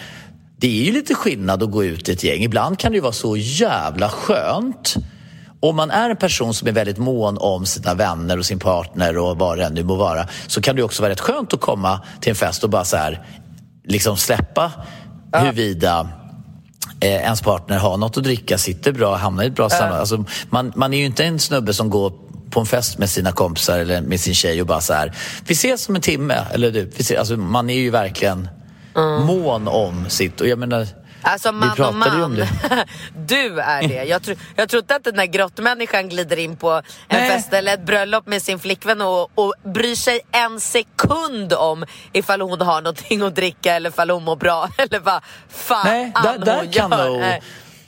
[0.57, 2.43] det är ju lite skillnad att gå ut i ett gäng.
[2.43, 4.95] Ibland kan det ju vara så jävla skönt
[5.59, 9.17] om man är en person som är väldigt mån om sina vänner och sin partner
[9.17, 12.01] och vad det nu må vara så kan det också vara rätt skönt att komma
[12.21, 13.25] till en fest och bara så här
[13.83, 14.71] liksom släppa
[15.33, 16.09] huruvida
[16.99, 19.99] eh, ens partner har något att dricka, sitter bra, hamnar i ett bra sammanhang.
[19.99, 23.31] Alltså, man, man är ju inte en snubbe som går på en fest med sina
[23.31, 25.13] kompisar eller med sin tjej och bara så här,
[25.47, 26.45] vi ses om en timme.
[26.53, 28.49] Eller du, vi ses, alltså, man är ju verkligen
[29.25, 30.41] mån om sitt.
[30.41, 30.87] Och jag menar,
[31.21, 32.35] Alltså vi man och ju om man.
[32.35, 32.49] det.
[33.27, 34.03] Du är det.
[34.03, 37.29] Jag, tro, jag tror inte att den där grottmänniskan glider in på en Nej.
[37.29, 42.41] fest eller ett bröllop med sin flickvän och, och bryr sig en sekund om ifall
[42.41, 46.31] hon har någonting att dricka eller ifall hon mår bra eller vad fan Nej, där,
[46.31, 47.09] hon där, kan gör.
[47.09, 47.23] nog,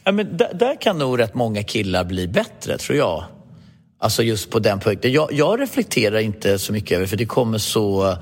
[0.04, 3.26] ja, men där, där kan nog rätt många killar bli bättre, tror jag.
[4.02, 5.12] Alltså just på den punkten.
[5.12, 8.18] Jag, jag reflekterar inte så mycket över för det kommer så,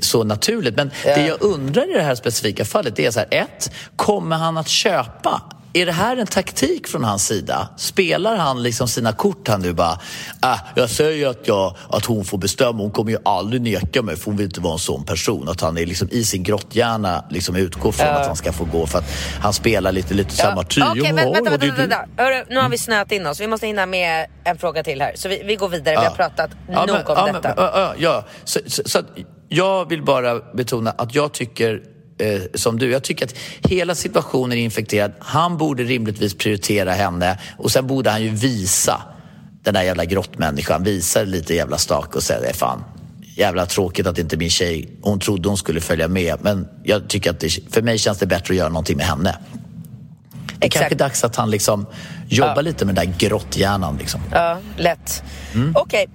[0.00, 0.76] så naturligt.
[0.76, 4.36] Men det jag undrar i det här specifika fallet det är så här, ett, kommer
[4.36, 5.42] han att köpa?
[5.72, 7.68] Är det här en taktik från hans sida?
[7.76, 9.92] Spelar han liksom sina kort här nu bara,
[10.44, 14.16] äh, jag säger att, jag, att hon får bestämma, hon kommer ju aldrig neka mig
[14.16, 15.48] för hon vill inte vara en sån person.
[15.48, 18.86] Att han är liksom i sin grotthjärna liksom utgår från att han ska få gå
[18.86, 19.04] för att
[19.40, 20.84] han spelar lite, lite samma typ.
[20.84, 22.22] Okej, Ja, men vänta, ja, vänta, vänta, du.
[22.22, 23.40] Hörru, Nu har vi snöat in oss.
[23.40, 25.12] Vi måste hinna med en fråga till här.
[25.16, 25.96] Så vi, vi går vidare.
[26.00, 27.54] Vi har pratat Ja, nog men- om ja, detta.
[27.56, 28.24] Men, ja, ja, ja.
[28.44, 28.98] Så, så, så
[29.48, 31.82] jag vill bara betona att jag tycker
[32.20, 33.34] eh, som du, jag tycker att
[33.70, 35.12] hela situationen är infekterad.
[35.18, 39.02] Han borde rimligtvis prioritera henne och sen borde han ju visa
[39.62, 42.84] den där jävla grottmänniskan, visa lite jävla stak och säga, "Det är fan,
[43.36, 47.30] jävla tråkigt att inte min tjej, hon trodde hon skulle följa med men jag tycker
[47.30, 49.38] att det, för mig känns det bättre att göra någonting med henne.
[50.58, 50.80] Det är Exakt.
[50.80, 51.86] kanske dags att han liksom
[52.28, 53.96] jobbar lite med den där grotthjärnan.
[53.96, 54.20] Liksom.
[54.32, 55.22] Ja, lätt.
[55.54, 55.72] Mm.
[55.76, 56.06] Okej.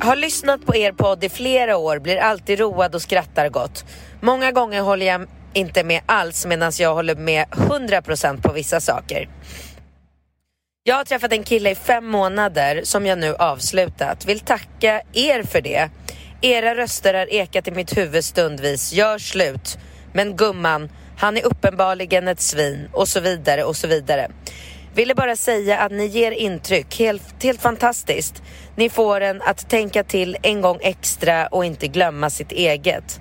[0.00, 3.84] Har lyssnat på er podd i flera år, blir alltid road och skrattar gott.
[4.20, 9.28] Många gånger håller jag inte med alls medan jag håller med 100% på vissa saker.
[10.84, 14.26] Jag har träffat en kille i fem månader som jag nu avslutat.
[14.26, 15.90] Vill tacka er för det.
[16.40, 18.92] Era röster har ekat i mitt huvud stundvis.
[18.92, 19.78] Gör slut.
[20.12, 20.88] Men gumman,
[21.18, 24.30] han är uppenbarligen ett svin och så vidare och så vidare.
[24.94, 26.98] Ville bara säga att ni ger intryck.
[26.98, 28.42] Helt, helt fantastiskt.
[28.76, 33.20] Ni får en att tänka till en gång extra och inte glömma sitt eget.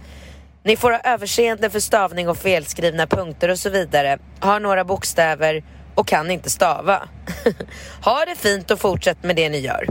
[0.63, 4.19] Ni får ha överseende för stavning och felskrivna punkter och så vidare.
[4.39, 5.63] Har några bokstäver
[5.95, 7.09] och kan inte stava.
[8.03, 9.87] ha det fint och fortsätt med det ni gör.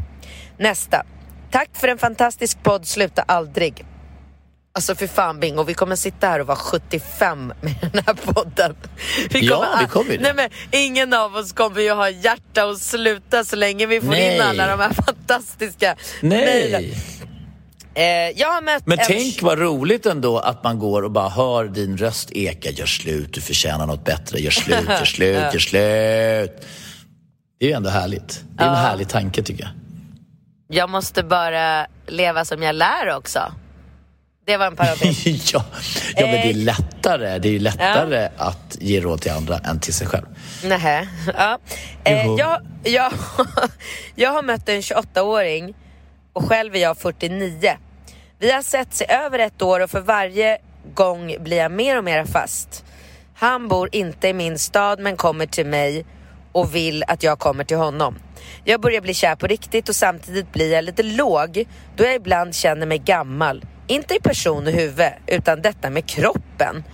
[0.56, 1.06] Nästa.
[1.50, 3.84] Tack för en fantastisk podd, sluta aldrig.
[4.72, 8.76] Alltså för fan Bingo, vi kommer sitta här och vara 75 med den här podden.
[9.30, 10.22] Vi Ja, vi kommer ju det.
[10.22, 10.50] Nej men
[10.82, 14.34] ingen av oss kommer ju ha hjärta och sluta så länge vi får Nej.
[14.34, 16.84] in alla de här fantastiska mejlen.
[17.94, 18.04] Eh,
[18.40, 19.04] jag har mött Men en...
[19.06, 22.70] tänk vad roligt ändå att man går och bara hör din röst eka.
[22.70, 24.38] Gör slut, du förtjänar något bättre.
[24.38, 26.66] Gör slut, gör slut, gör slut.
[27.60, 28.44] Det är ju ändå härligt.
[28.56, 29.70] Det är en härlig tanke tycker jag.
[30.68, 33.52] Jag måste bara leva som jag lär också.
[34.50, 35.26] Det var en parentes.
[35.52, 35.64] ja,
[36.16, 36.56] ja, men det är Eh.
[36.56, 37.38] lättare.
[37.38, 40.26] Det är lättare att ge råd till andra än till sig själv.
[40.64, 41.08] Nähä.
[41.36, 41.58] Ja.
[42.04, 43.12] Eh, jag, jag,
[44.14, 45.74] jag har mött en 28-åring
[46.32, 47.76] och själv är jag 49.
[48.38, 50.58] Vi har sett i över ett år och för varje
[50.94, 52.84] gång blir jag mer och mer fast.
[53.34, 56.04] Han bor inte i min stad men kommer till mig
[56.52, 58.18] och vill att jag kommer till honom.
[58.64, 61.64] Jag börjar bli kär på riktigt och samtidigt blir jag lite låg
[61.96, 63.64] då jag ibland känner mig gammal.
[63.90, 66.84] Inte i person och huvud utan detta med kroppen.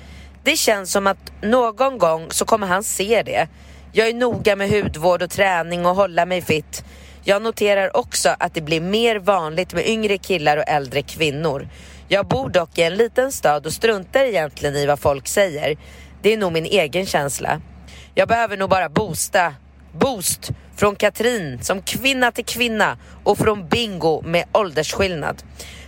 [0.44, 3.48] Det känns som att någon gång så kommer han se det.
[3.92, 6.84] Jag är noga med hudvård och träning och hålla mig fit.
[7.24, 11.68] Jag noterar också att det blir mer vanligt med yngre killar och äldre kvinnor.
[12.08, 15.78] Jag bor dock i en liten stad och struntar egentligen i vad folk säger.
[16.22, 17.60] Det är nog min egen känsla.
[18.14, 19.54] Jag behöver nog bara boosta.
[19.92, 25.42] Boost från Katrin som kvinna till kvinna och från Bingo med åldersskillnad.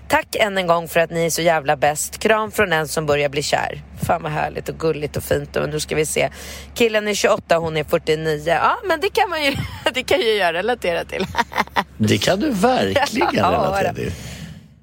[0.08, 2.18] Tack än en gång för att ni är så jävla bäst.
[2.18, 3.82] Kram från en som börjar bli kär.
[4.06, 5.56] Fan vad härligt och gulligt och fint.
[5.56, 6.30] Och nu ska vi se.
[6.74, 8.42] Killen är 28, hon är 49.
[8.46, 9.56] Ja, men det kan man ju,
[9.94, 11.26] det kan ju jag relatera till.
[12.00, 14.12] Det kan du verkligen Ja, relatera till.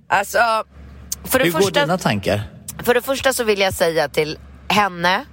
[0.08, 0.38] Alltså,
[1.24, 2.42] för det, Hur går första, dina tankar?
[2.84, 5.26] för det första så vill jag säga till henne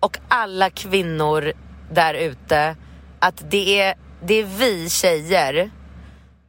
[0.00, 1.52] och alla kvinnor
[1.92, 2.76] där ute
[3.18, 3.94] att det är,
[4.26, 5.70] det är vi tjejer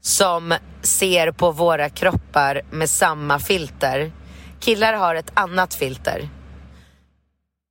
[0.02, 4.12] som ser på våra kroppar med samma filter.
[4.60, 6.30] Killar har ett annat filter.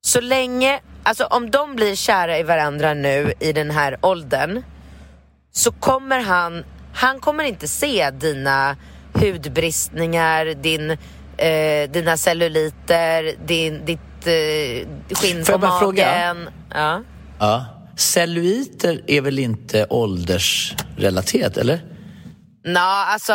[0.07, 4.63] Så länge, alltså om de blir kära i varandra nu i den här åldern
[5.53, 6.65] så kommer han,
[6.95, 8.77] han kommer inte se dina
[9.13, 10.91] hudbristningar, din,
[11.37, 16.07] eh, dina celluliter, din, ditt eh, skinn på bara fråga?
[16.07, 16.49] magen.
[16.75, 17.03] Ja.
[17.39, 17.65] Ja.
[17.97, 21.81] Celluliter är väl inte åldersrelaterat, eller?
[22.69, 23.33] Nå, alltså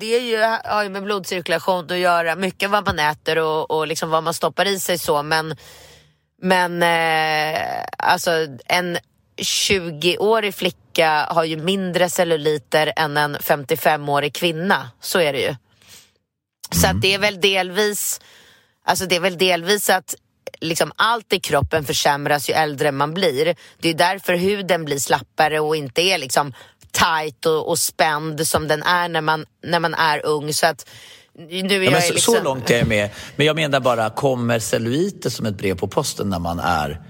[0.00, 3.86] det är ju, har ju med blodcirkulation att göra, mycket vad man äter och, och
[3.86, 5.56] liksom vad man stoppar i sig så men
[6.42, 7.60] men eh,
[7.98, 8.30] alltså
[8.66, 8.98] en
[9.36, 15.54] 20-årig flicka har ju mindre celluliter än en 55-årig kvinna, så är det ju.
[16.70, 18.20] Så att det är väl delvis,
[18.84, 20.14] alltså det är väl delvis att
[20.60, 23.56] liksom allt i kroppen försämras ju äldre man blir.
[23.78, 26.52] Det är därför huden blir slappare och inte är liksom
[26.94, 30.52] tight och, och spänd som den är när man, när man är ung.
[30.52, 30.88] Så att
[31.38, 32.34] nu är Ja, jag så, liksom...
[32.34, 33.10] så långt är jag med.
[33.36, 37.00] Men jag menar bara, kommer celluliter som ett brev på posten när man är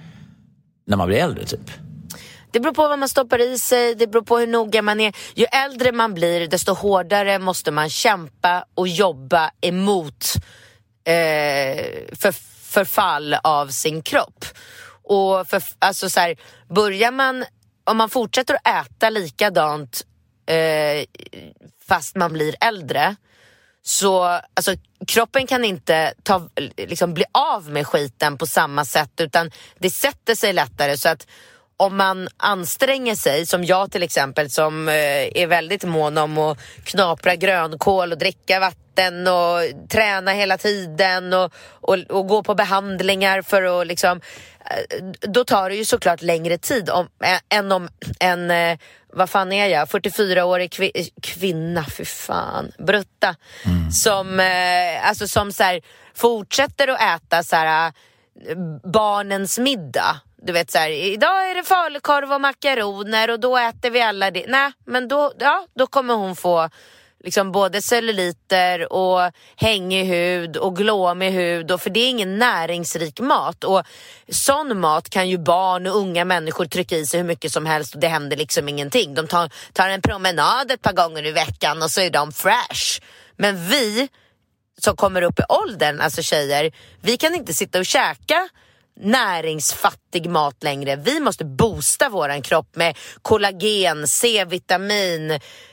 [0.86, 1.70] när man blir äldre, typ?
[2.50, 5.16] Det beror på vad man stoppar i sig, det beror på hur noga man är.
[5.34, 10.34] Ju äldre man blir, desto hårdare måste man kämpa och jobba emot
[11.04, 12.32] eh, för,
[12.64, 14.44] förfall av sin kropp.
[15.02, 16.36] Och för, alltså så här,
[16.74, 17.44] börjar man,
[17.84, 20.02] om man fortsätter att äta likadant
[20.46, 21.04] eh,
[21.86, 23.16] fast man blir äldre,
[23.82, 24.22] så
[24.54, 24.74] alltså,
[25.06, 30.34] kroppen kan inte ta, liksom, bli av med skiten på samma sätt utan det sätter
[30.34, 30.96] sig lättare.
[30.96, 31.26] Så att
[31.76, 34.94] om man anstränger sig, som jag till exempel som eh,
[35.42, 41.52] är väldigt mån om att knapra grönkål och dricka vatten och träna hela tiden och,
[41.70, 44.20] och, och gå på behandlingar för att liksom
[44.60, 47.88] eh, då tar det ju såklart längre tid om, ä- än om
[48.20, 48.78] en eh,
[49.12, 53.36] vad fan är jag, 44-årig kvi kvinna, för fan, brutta.
[53.64, 53.90] Mm.
[53.90, 55.80] Som, eh, alltså som så här,
[56.14, 57.86] fortsätter att äta så här,
[58.48, 58.56] eh,
[58.92, 60.20] barnens middag.
[60.46, 64.30] Du vet så här, idag är det falukorv och makaroner och då äter vi alla
[64.30, 64.44] det.
[64.48, 66.68] Nej, men då, ja, då kommer hon få
[67.24, 71.70] liksom både celluliter och hängig hud och glåmig hud.
[71.70, 73.64] Och, för det är ingen näringsrik mat.
[73.64, 73.82] Och
[74.28, 77.94] Sån mat kan ju barn och unga människor trycka i sig hur mycket som helst
[77.94, 79.14] och det händer liksom ingenting.
[79.14, 83.00] De tar, tar en promenad ett par gånger i veckan och så är de fresh.
[83.36, 84.08] Men vi
[84.78, 88.48] som kommer upp i åldern, alltså tjejer, vi kan inte sitta och käka
[89.00, 90.96] näringsfattig mat längre.
[90.96, 95.30] Vi måste boosta våran kropp med kollagen, C-vitamin,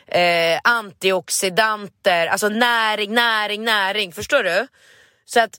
[0.07, 4.13] eh, antioxidanter, alltså näring, näring, näring.
[4.13, 4.67] Förstår du?
[5.25, 5.57] Så att,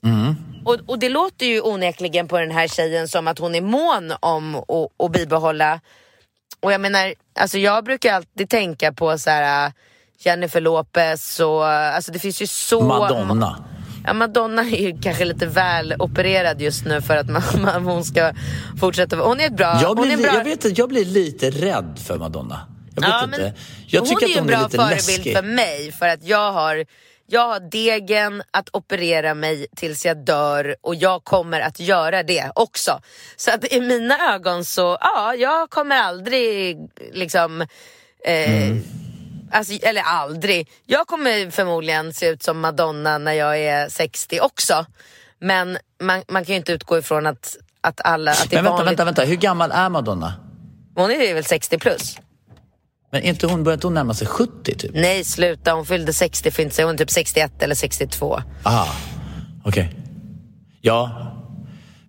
[0.65, 4.13] och, och det låter ju onekligen på den här tjejen som att hon är mån
[4.19, 5.79] om att, att bibehålla
[6.63, 9.71] och jag menar, alltså jag brukar alltid tänka på så här
[10.19, 13.65] Jennifer Lopez och alltså det finns ju så Madonna.
[14.05, 18.03] Ja, Madonna är ju kanske lite väl opererad just nu för att man, man, hon
[18.03, 18.33] ska
[18.79, 19.15] fortsätta.
[19.15, 19.79] Hon är ett bra...
[19.81, 22.67] Jag hon blir, är en li- bra jag, vet, jag blir lite rädd för Madonna.
[22.95, 23.41] Jag vet Ja, inte.
[23.41, 23.51] men
[23.87, 25.35] Jag hon tycker är ju att en hon bra är lite förebild läskig.
[25.35, 26.85] för mig för att jag har,
[27.27, 32.51] jag har degen att operera mig tills jag dör och jag kommer att göra det
[32.55, 32.99] också.
[33.35, 36.77] Så att i mina ögon så, ja, jag kommer aldrig
[37.13, 37.67] liksom eh,
[38.63, 38.83] Mm.
[39.53, 40.69] Alltså, eller aldrig.
[40.85, 44.85] Jag kommer förmodligen se ut som Madonna när jag är 60 också.
[45.39, 48.31] Men man, man kan ju inte utgå ifrån att, att alla...
[48.31, 48.89] Att det är Men vänta, vanligt.
[48.89, 49.23] vänta, vänta.
[49.23, 50.33] Hur gammal är Madonna?
[50.95, 52.17] Hon är väl 60 plus?
[53.11, 54.91] Men inte hon, börjar inte hon närma sig 70 typ?
[54.93, 55.73] Nej, sluta.
[55.73, 56.83] Hon fyllde 60 för inte så.
[56.83, 58.41] Hon är typ 61 eller 62.
[58.63, 58.87] Ah,
[59.65, 59.95] okej.
[60.81, 61.22] Ja.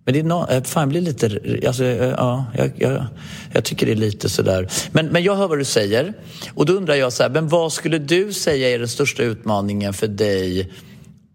[0.05, 1.39] Men det är no, eh, fan, jag blir lite...
[1.67, 3.05] Alltså, eh, ja, jag, jag,
[3.53, 4.67] jag tycker det är lite sådär.
[4.91, 6.13] Men, men jag hör vad du säger.
[6.53, 9.93] Och då undrar jag så här, men vad skulle du säga är den största utmaningen
[9.93, 10.71] för dig,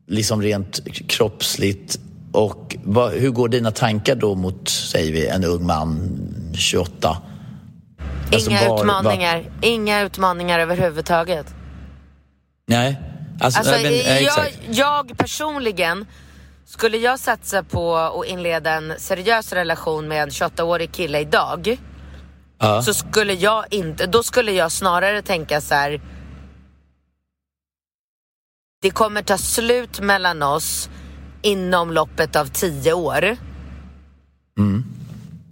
[0.08, 1.98] liksom rent kroppsligt?
[2.32, 6.10] Och vad, hur går dina tankar då mot, säger vi, en ung man,
[6.54, 7.22] 28?
[8.32, 9.44] Alltså, Inga var- utmaningar.
[9.62, 11.54] Inga utmaningar överhuvudtaget.
[12.66, 13.00] Nej.
[13.40, 16.06] Alltså, Alltså, men, jag, jag personligen,
[16.70, 21.76] skulle jag satsa på att inleda en seriös relation med en 28-årig kille idag
[22.58, 22.82] Ja.
[22.82, 26.00] så skulle jag inte, då skulle jag snarare tänka så här.
[28.82, 30.90] Det kommer ta slut mellan oss
[31.42, 33.36] inom loppet av tio år.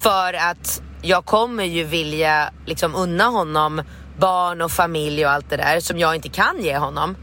[0.01, 3.83] För att jag kommer ju vilja liksom unna honom
[4.19, 7.17] barn och familj och allt det där som jag inte kan ge honom.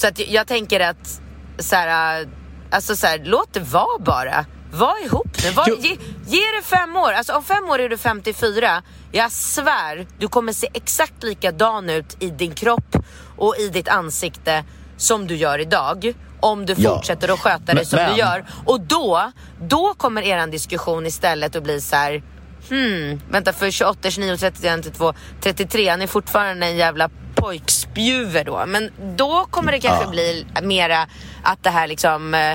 [0.00, 1.20] Så att jag tänker att
[1.58, 2.28] så här,
[2.70, 4.44] alltså så här, låt det vara bara.
[4.72, 5.50] Var ihop nu.
[5.50, 5.96] Var, ge,
[6.26, 7.12] ge det fem år.
[7.12, 8.82] Alltså om fem år är du 54.
[9.12, 12.96] Jag svär, du kommer se exakt likadan ut i din kropp
[13.36, 14.64] och i ditt ansikte
[14.96, 16.12] som du gör idag.
[16.40, 16.94] Om du Ja.
[16.96, 18.44] fortsätter att sköta dig Men- som men- du gör.
[18.66, 22.22] Och då, då kommer eran diskussion istället att bli så här.
[22.70, 28.64] Hmm, vänta för 28, 29, 31, 32, 33, han är fortfarande en jävla pojkspjuver då.
[28.66, 30.10] Men då kommer det kanske Ja.
[30.10, 31.06] bli mera
[31.42, 32.52] att det här liksom eh,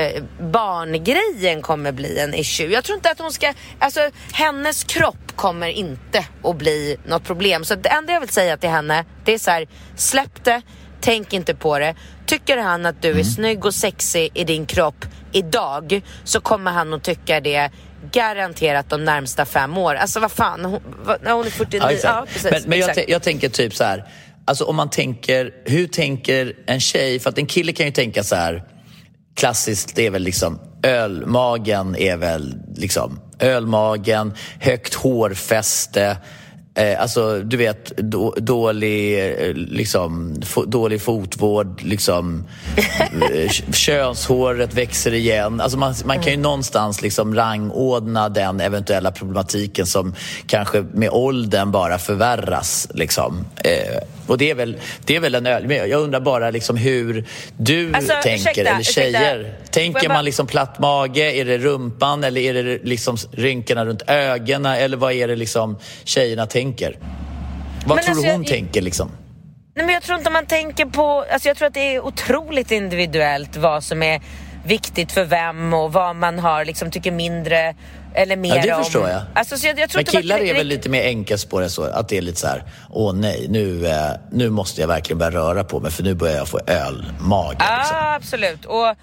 [0.00, 2.66] eh, barngrejen kommer bli en issue.
[2.72, 4.00] Jag tror inte att hon ska, alltså
[4.32, 7.64] hennes kropp kommer inte att bli något problem.
[7.64, 10.62] Så det enda jag vill säga till henne, det är så här, släpp det,
[11.00, 11.94] tänk inte på det.
[12.26, 16.94] Tycker han att du är snygg och sexig i din kropp idag så kommer han
[16.94, 17.70] att tycka det
[18.12, 19.94] garanterat de närmsta fem år.
[19.94, 22.50] Alltså vad fan, hon, hon är 49, Ja, ja, precis.
[22.50, 24.04] men men jag, jag tänker typ så här.
[24.44, 27.20] Alltså om man tänker, hur tänker en tjej?
[27.20, 28.64] För att en kille kan ju tänka så här.
[29.36, 36.16] Klassiskt, det är väl liksom ölmagen är väl liksom ölmagen, högt hårfäste.
[36.74, 42.44] Eh, alltså, du vet, då, dålig, eh, liksom, dålig fotvård, liksom,
[43.34, 45.60] eh, könshåret växer igen.
[45.60, 50.14] Alltså man, man kan ju någonstans liksom rangordna den eventuella problematiken som
[50.46, 52.88] kanske med åldern bara förvärras.
[52.94, 53.44] Liksom.
[53.64, 55.70] Eh, och det är väl, det är väl en öl.
[55.70, 57.24] Jag undrar bara liksom hur
[57.56, 59.38] du Alltså, tänker, ursäkta, eller tjejer.
[59.40, 59.70] ursäkta.
[59.70, 61.32] Tänker bara- man liksom platt mage?
[61.32, 64.72] Är det rumpan eller är det liksom rynkorna runt ögonen?
[64.74, 66.60] Eller vad är det liksom tjejerna tänker?
[66.78, 69.10] Vad Men tror alltså, du hon jag- tänker liksom?
[69.74, 71.24] Nej, men jag tror inte man tänker på...
[71.32, 74.20] Alltså jag tror att det är otroligt individuellt vad som är
[74.64, 77.74] viktigt för vem och vad man har liksom tycker mindre
[78.14, 78.84] eller mer Ja, det om.
[78.84, 79.22] förstår jag.
[79.34, 81.82] Alltså, så jag, jag tror Men inte man- killar är väl lite mer enkelspåriga så,
[81.82, 85.30] att det är lite så här, åh nej, nu, eh, nu måste jag verkligen börja
[85.30, 87.56] röra på mig för nu börjar jag få ölmage.
[87.58, 87.96] Ja, Liksom.
[88.00, 88.64] absolut.
[88.64, 88.94] Och,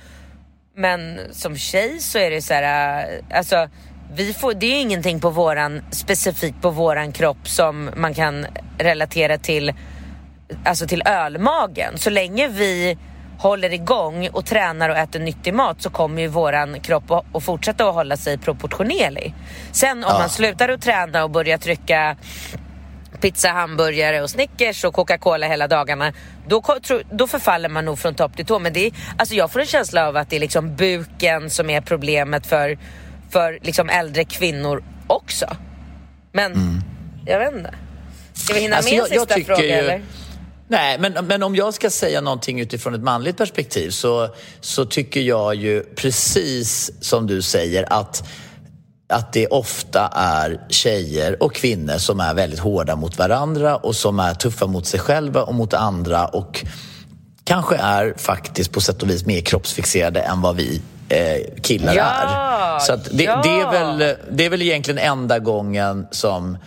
[0.76, 3.00] men som tjej så är det så här,
[3.32, 3.70] äh, alltså
[4.18, 8.46] vi får, det är ingenting på våran, specifikt på våran kropp som man kan
[8.78, 9.74] relatera till,
[10.66, 11.98] alltså till ölmagen.
[11.98, 12.98] Så länge vi
[13.40, 17.88] håller igång och tränar och äter nyttig mat så kommer ju våran kropp att, fortsätta
[17.90, 19.34] att hålla sig proportionerlig.
[19.72, 20.20] Sen om Ja.
[20.20, 22.18] man slutar att träna och börjar trycka
[23.22, 26.14] pizza, hamburgare och Snickers och Coca-Cola hela dagarna,
[26.48, 26.64] då,
[27.12, 28.60] då förfaller man nog från topp till tå.
[28.60, 31.70] Men det är, alltså jag får en känsla av att det är liksom buken som
[31.70, 32.78] är problemet för,
[33.30, 35.46] för liksom äldre kvinnor också.
[36.32, 36.82] Men
[37.26, 37.74] jag vet inte.
[38.34, 40.02] Ska vi hinna Alltså, med en jag- jag sista tycker fråga ju- eller?
[40.70, 44.30] Nej, men, men om jag ska säga någonting utifrån ett manligt perspektiv så,
[44.62, 48.24] så tycker jag ju precis som du säger att
[49.10, 54.20] att det ofta är tjejer och kvinnor som är väldigt hårda mot varandra och som
[54.20, 56.66] är tuffa mot sig själva och mot andra och
[57.44, 62.04] kanske är faktiskt på sätt och vis mer kroppsfixerade än vad vi eh, killar Ja,
[62.04, 62.80] är.
[62.80, 63.42] Så det, ja.
[63.44, 66.58] det, är väl, det är väl egentligen enda gången som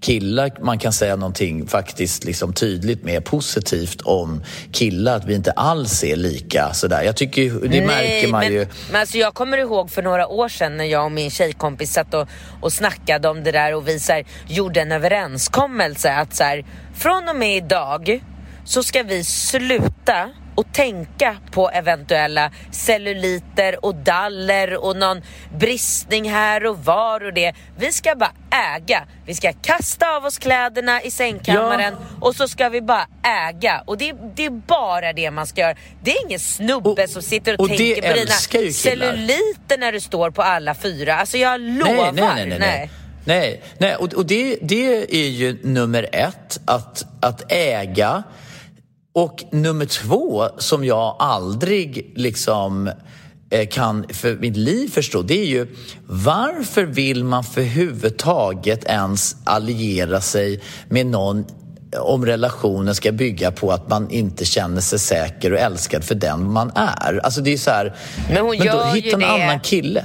[0.00, 4.42] killar, man kan säga någonting faktiskt liksom tydligt mer positivt om
[4.72, 7.02] killar, att vi inte alls är lika sådär.
[7.02, 8.66] Jag tycker ju- det märker man men, ju.
[8.90, 12.14] Men alltså jag kommer ihåg för några år sedan när jag och min tjejkompis satt
[12.14, 12.28] och,
[12.60, 16.64] och snackade om det där och vi så här, gjorde en överenskommelse att så här,
[16.94, 18.20] från och med idag
[18.64, 20.30] så ska vi sluta
[20.60, 25.22] och tänka på eventuella celluliter och daller och någon
[25.58, 27.52] bristning här och var och det.
[27.78, 28.32] Vi ska bara
[28.76, 29.06] äga.
[29.26, 33.06] Vi ska kasta av oss kläderna i sängkammaren och så ska vi bara
[33.48, 33.82] äga.
[33.86, 35.74] Och det, det är bara det man ska göra.
[36.02, 40.00] Det är ingen snubbe Och- som sitter och, och tänker på dina celluliter när du
[40.00, 41.14] står på alla fyra.
[41.16, 42.12] Alltså jag lovar.
[42.12, 42.46] Nej, nej, nej.
[42.48, 42.90] nej, nej.
[43.24, 43.96] nej, nej.
[43.96, 48.22] Och, och det, det är ju nummer ett, att, att äga.
[49.12, 52.90] Och nummer två, som jag aldrig liksom
[53.50, 55.66] eh, kan för mitt liv förstå, det är ju
[56.06, 61.44] varför vill man för huvudtaget ens alliera sig med någon
[62.00, 66.52] om relationen ska bygga på att man inte känner sig säker och älskad för den
[66.52, 67.20] man är.
[67.24, 67.96] Alltså det är så här,
[68.28, 69.44] Men hon då, gör ju hitta en det.
[69.44, 70.04] annan kille.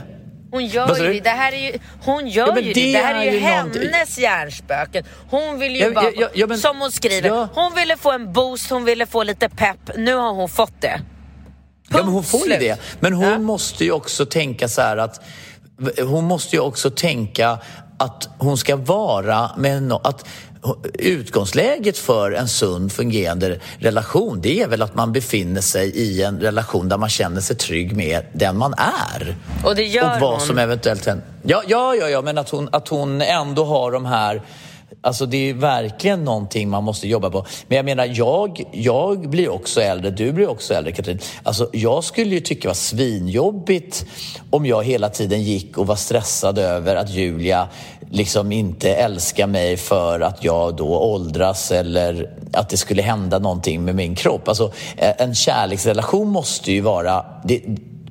[0.56, 1.20] Hon gör Vad ju det.
[1.20, 2.92] Det här är ju, hon gör Ja, ju det det.
[2.94, 5.04] Det här är ju ju någonting- hennes hjärnspöken.
[5.30, 8.34] Hon vill ju Ja, bara, ja, ja, men- som hon skriver, hon ville få en
[8.34, 9.90] boost, hon ville få lite pepp.
[9.98, 11.02] Nu har hon fått det.
[11.90, 12.80] Ja, men hon får ju det.
[13.00, 15.22] Men hon måste ju också tänka så här att
[16.02, 17.58] hon måste ju också tänka
[18.00, 20.26] att hon ska vara med no, att
[20.94, 26.40] Utgångsläget för en sund fungerande relation det är väl att man befinner sig i en
[26.40, 29.36] relation där man känner sig trygg med den man är.
[29.64, 30.40] Och det gör och vad hon.
[30.40, 31.26] som eventuellt händer.
[31.44, 34.42] Ja, ja, ja, ja, men att hon, att hon ändå har de här
[35.06, 37.46] Alltså det är verkligen någonting man måste jobba på.
[37.68, 41.20] Men jag menar, jag, jag blir också äldre, du blir också äldre Katrin.
[41.44, 44.06] Alltså jag skulle ju tycka det var svinjobbigt
[44.50, 47.68] om jag hela tiden gick och var stressad över att Julia
[48.12, 53.86] liksom inte älskar mig för att jag då åldras eller att det skulle hända någonting
[53.86, 54.48] med min kropp.
[54.48, 57.26] Alltså eh, en kärleksrelation måste ju vara...
[57.44, 57.62] Det,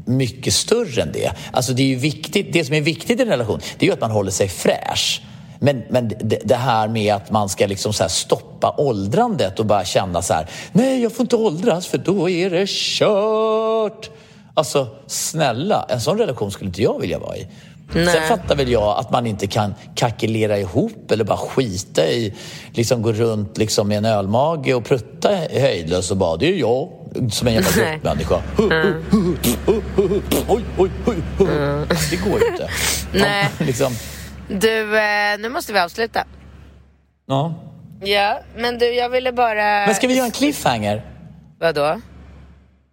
[0.07, 1.33] mycket större än det.
[1.53, 3.93] Alltså det, är ju viktigt, det som är viktigt i en relation det är ju
[3.93, 5.23] att man håller sig fräsch.
[5.65, 9.85] Men, men det, det här med att man ska liksom så stoppa åldrandet och bara
[9.85, 14.11] känna så här, nej jag får inte åldras för då är det kört.
[14.55, 17.47] Alltså snälla, en sån relation skulle inte jag vilja vara i.
[17.95, 18.07] Nej.
[18.07, 22.35] Sen fattar väl jag att man inte kan kalkylera ihop eller bara skita i,
[22.73, 26.89] liksom gå runt liksom med en ölmage och prutta höjdlöst och bara, det är jag
[27.31, 28.43] som en jävla gruppmänniska.
[32.11, 32.71] Det går ju inte.
[33.13, 33.51] Nej.
[33.59, 33.93] Liksom,
[34.49, 36.25] Du, eh, nu måste vi avsluta.
[37.27, 37.55] ja.
[38.07, 39.55] Ja, men du, jag ville bara...
[39.87, 41.05] Men ska vi göra en cliffhanger?
[41.61, 42.01] Vadå?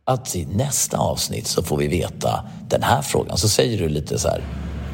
[0.05, 3.37] Att i nästa avsnitt så får vi veta den här frågan.
[3.37, 4.41] Så säger du lite så här.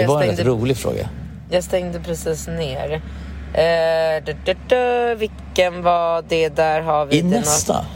[0.00, 1.08] Det var en rätt stängde, rolig fråga.
[1.50, 2.92] jag stängde precis ner.
[3.54, 6.48] Eh, du, du, du, vilken var det?
[6.48, 7.86] Där har vi I det något- nästa,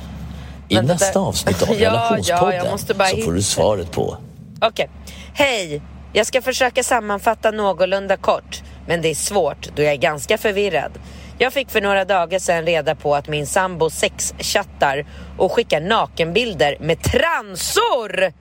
[0.68, 3.42] i nästa där- avsnitt av Ja, ja, relationspodden jag måste bara så får du hitta.
[3.50, 4.16] svaret på.
[4.60, 4.90] Okej.
[5.34, 5.82] Hej!
[6.12, 10.92] Jag ska försöka sammanfatta någorlunda kort, men det är svårt då jag är ganska förvirrad.
[11.38, 15.06] Jag fick för några dagar sedan reda på att min sambo sexchattar
[15.38, 18.32] och skickar nakenbilder med transor!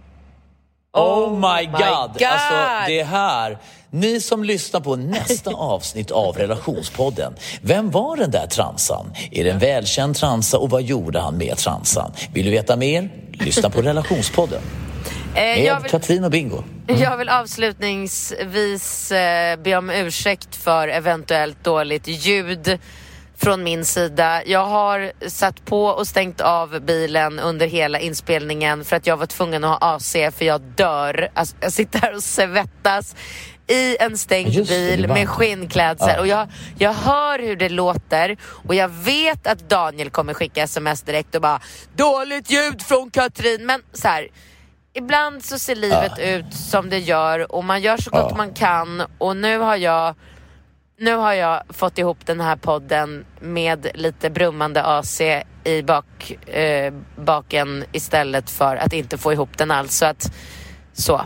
[0.94, 1.82] Oh my god!
[2.14, 2.24] God.
[2.24, 3.58] Alltså det här.
[3.90, 7.36] Ni som lyssnar på nästa avsnitt av relationspodden.
[7.62, 9.14] Vem var den där transan?
[9.32, 12.12] Är det en välkänd transa och vad gjorde han med transan?
[12.34, 13.10] Vill du veta mer?
[13.32, 14.62] Lyssna på relationspodden.
[15.40, 16.64] Eh, Med jag, vill, Katrin och Bingo.
[16.88, 22.80] jag vill avslutningsvis eh, be om ursäkt för eventuellt dåligt ljud
[23.38, 24.42] från min sida.
[24.46, 29.26] Jag har satt på och stängt av bilen under hela inspelningen för att jag var
[29.26, 31.30] tvungen att ha AC för jag dör.
[31.34, 33.16] Alltså, jag sitter här och svettas
[33.68, 36.20] i en stängd Just bil med skinnklädsel Ja.
[36.20, 38.38] och jag, jag hör hur det låter
[38.68, 41.62] och jag vet att Daniel kommer skicka sms direkt och bara
[41.96, 44.28] dåligt ljud från Katrin men så här.
[45.00, 48.38] Ibland så ser livet ut som det gör och man gör så gott Ja.
[48.38, 50.16] man kan och nu har jag
[51.02, 55.22] nu har jag fått ihop den här podden med lite brummande AC
[55.64, 59.98] i bak, eh, baken istället för att inte få ihop den alls.
[59.98, 60.32] Så att,
[60.94, 61.18] så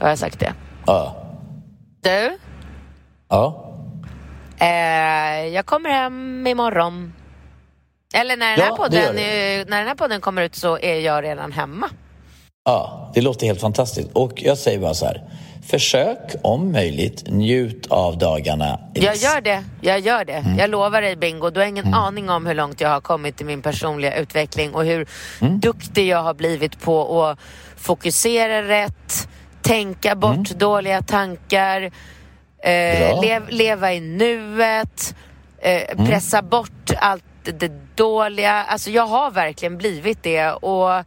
[0.00, 0.54] har jag sagt det.
[0.86, 1.16] Ja.
[2.00, 2.38] Du,
[3.28, 3.74] Ja.
[4.58, 7.12] eh, jag kommer hem imorgon.
[8.14, 9.14] Eller när den, Ja, här podden,
[9.68, 11.88] när den här podden kommer ut så är jag redan hemma.
[12.68, 14.08] Ja, det låter helt fantastiskt.
[14.12, 15.22] Och jag säger bara så här.
[15.66, 18.80] Försök om möjligt, njut av dagarna.
[18.94, 20.32] Jag gör det, jag gör det.
[20.32, 20.58] Mm.
[20.58, 23.44] Jag lovar dig Bingo, du har ingen aning om hur långt jag har kommit i
[23.44, 25.06] min personliga utveckling och hur
[25.40, 25.60] Mm.
[25.60, 27.38] duktig jag har blivit på att
[27.76, 29.28] fokusera rätt,
[29.62, 31.82] tänka bort dåliga tankar,
[32.62, 33.20] eh, Mm.
[33.22, 35.14] Lev, leva i nuet,
[35.58, 37.24] eh, pressa bort allt
[37.58, 38.52] det dåliga.
[38.52, 41.04] Alltså jag har verkligen blivit det och,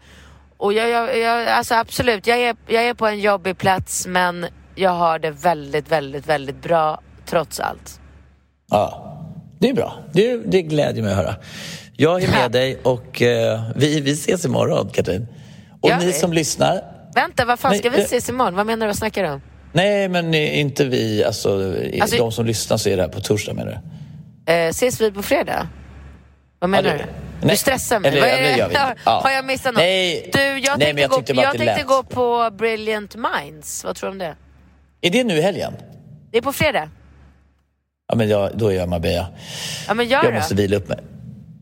[0.58, 4.45] och jag, jag, jag, alltså absolut, jag är, jag är på en jobbig plats men
[4.76, 7.99] jag har det väldigt, väldigt, väldigt bra trots allt.
[8.72, 9.18] Ja,
[9.60, 9.99] det är bra.
[10.14, 11.36] Det, det glädjer mig att höra.
[11.95, 15.28] Jag är med dig och eh, vi, vi ses imorgon, Katrin.
[15.82, 16.82] Och Ja, ni som lyssnar,
[17.16, 18.55] Vänta, vad fan Nej, ska vi eh, ses imorgon?
[18.55, 18.88] Vad menar du?
[18.88, 19.41] Vad snackar du om?
[19.74, 23.53] nej men inte vi, alltså, Alltså- de som lyssnar så är det här på torsdag
[23.53, 23.82] menar
[24.45, 24.53] du?
[24.53, 25.68] Eh, ses vi på fredag?
[26.60, 27.27] Vad menar Ja, det- du?
[27.42, 28.12] Nej, Du stressar mig.
[28.12, 28.76] eller- Vad är det gör vi.
[29.06, 29.20] Ja.
[29.24, 29.82] Har jag missat något?
[29.82, 30.30] Nej.
[30.34, 33.84] Du, jag Nej, tänkte, men jag gå, jag tänkte gå på Brilliant Minds.
[33.84, 34.36] Vad tror du om det?
[35.02, 35.74] Är det nu i helgen?
[36.32, 36.90] Det är på fredag.
[38.08, 39.28] Ja, men jag, då är jag Marbella.
[39.88, 40.38] Ja, men gör Jag då.
[40.38, 41.00] måste vila upp mig.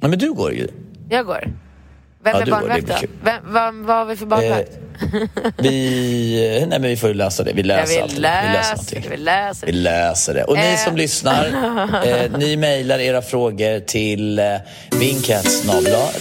[0.02, 0.68] Ja, men du går ju.
[1.10, 1.48] Jag går.
[2.26, 2.96] Vem Ja, är barnvakt då?
[3.24, 4.72] Vem, vad, vad har vi för barnvakt?
[5.58, 7.54] Vi, nej, men vi får ju lösa det.
[7.54, 8.24] Vi Ja, löser vi allting.
[9.10, 9.72] Vi läser det.
[9.72, 10.44] Vi läser Vi det.
[10.46, 10.78] Och ni Eh.
[10.78, 11.46] som lyssnar,
[12.06, 14.46] eh, ni mejlar era frågor till eh,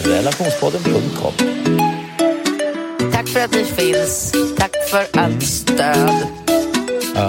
[0.05, 1.33] relationspodden.com.
[3.13, 4.33] Tack för att ni finns.
[4.59, 6.11] Tack för allt stöd.
[7.15, 7.29] Ja.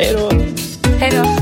[0.00, 0.30] Hej då!
[0.98, 1.41] Hej då.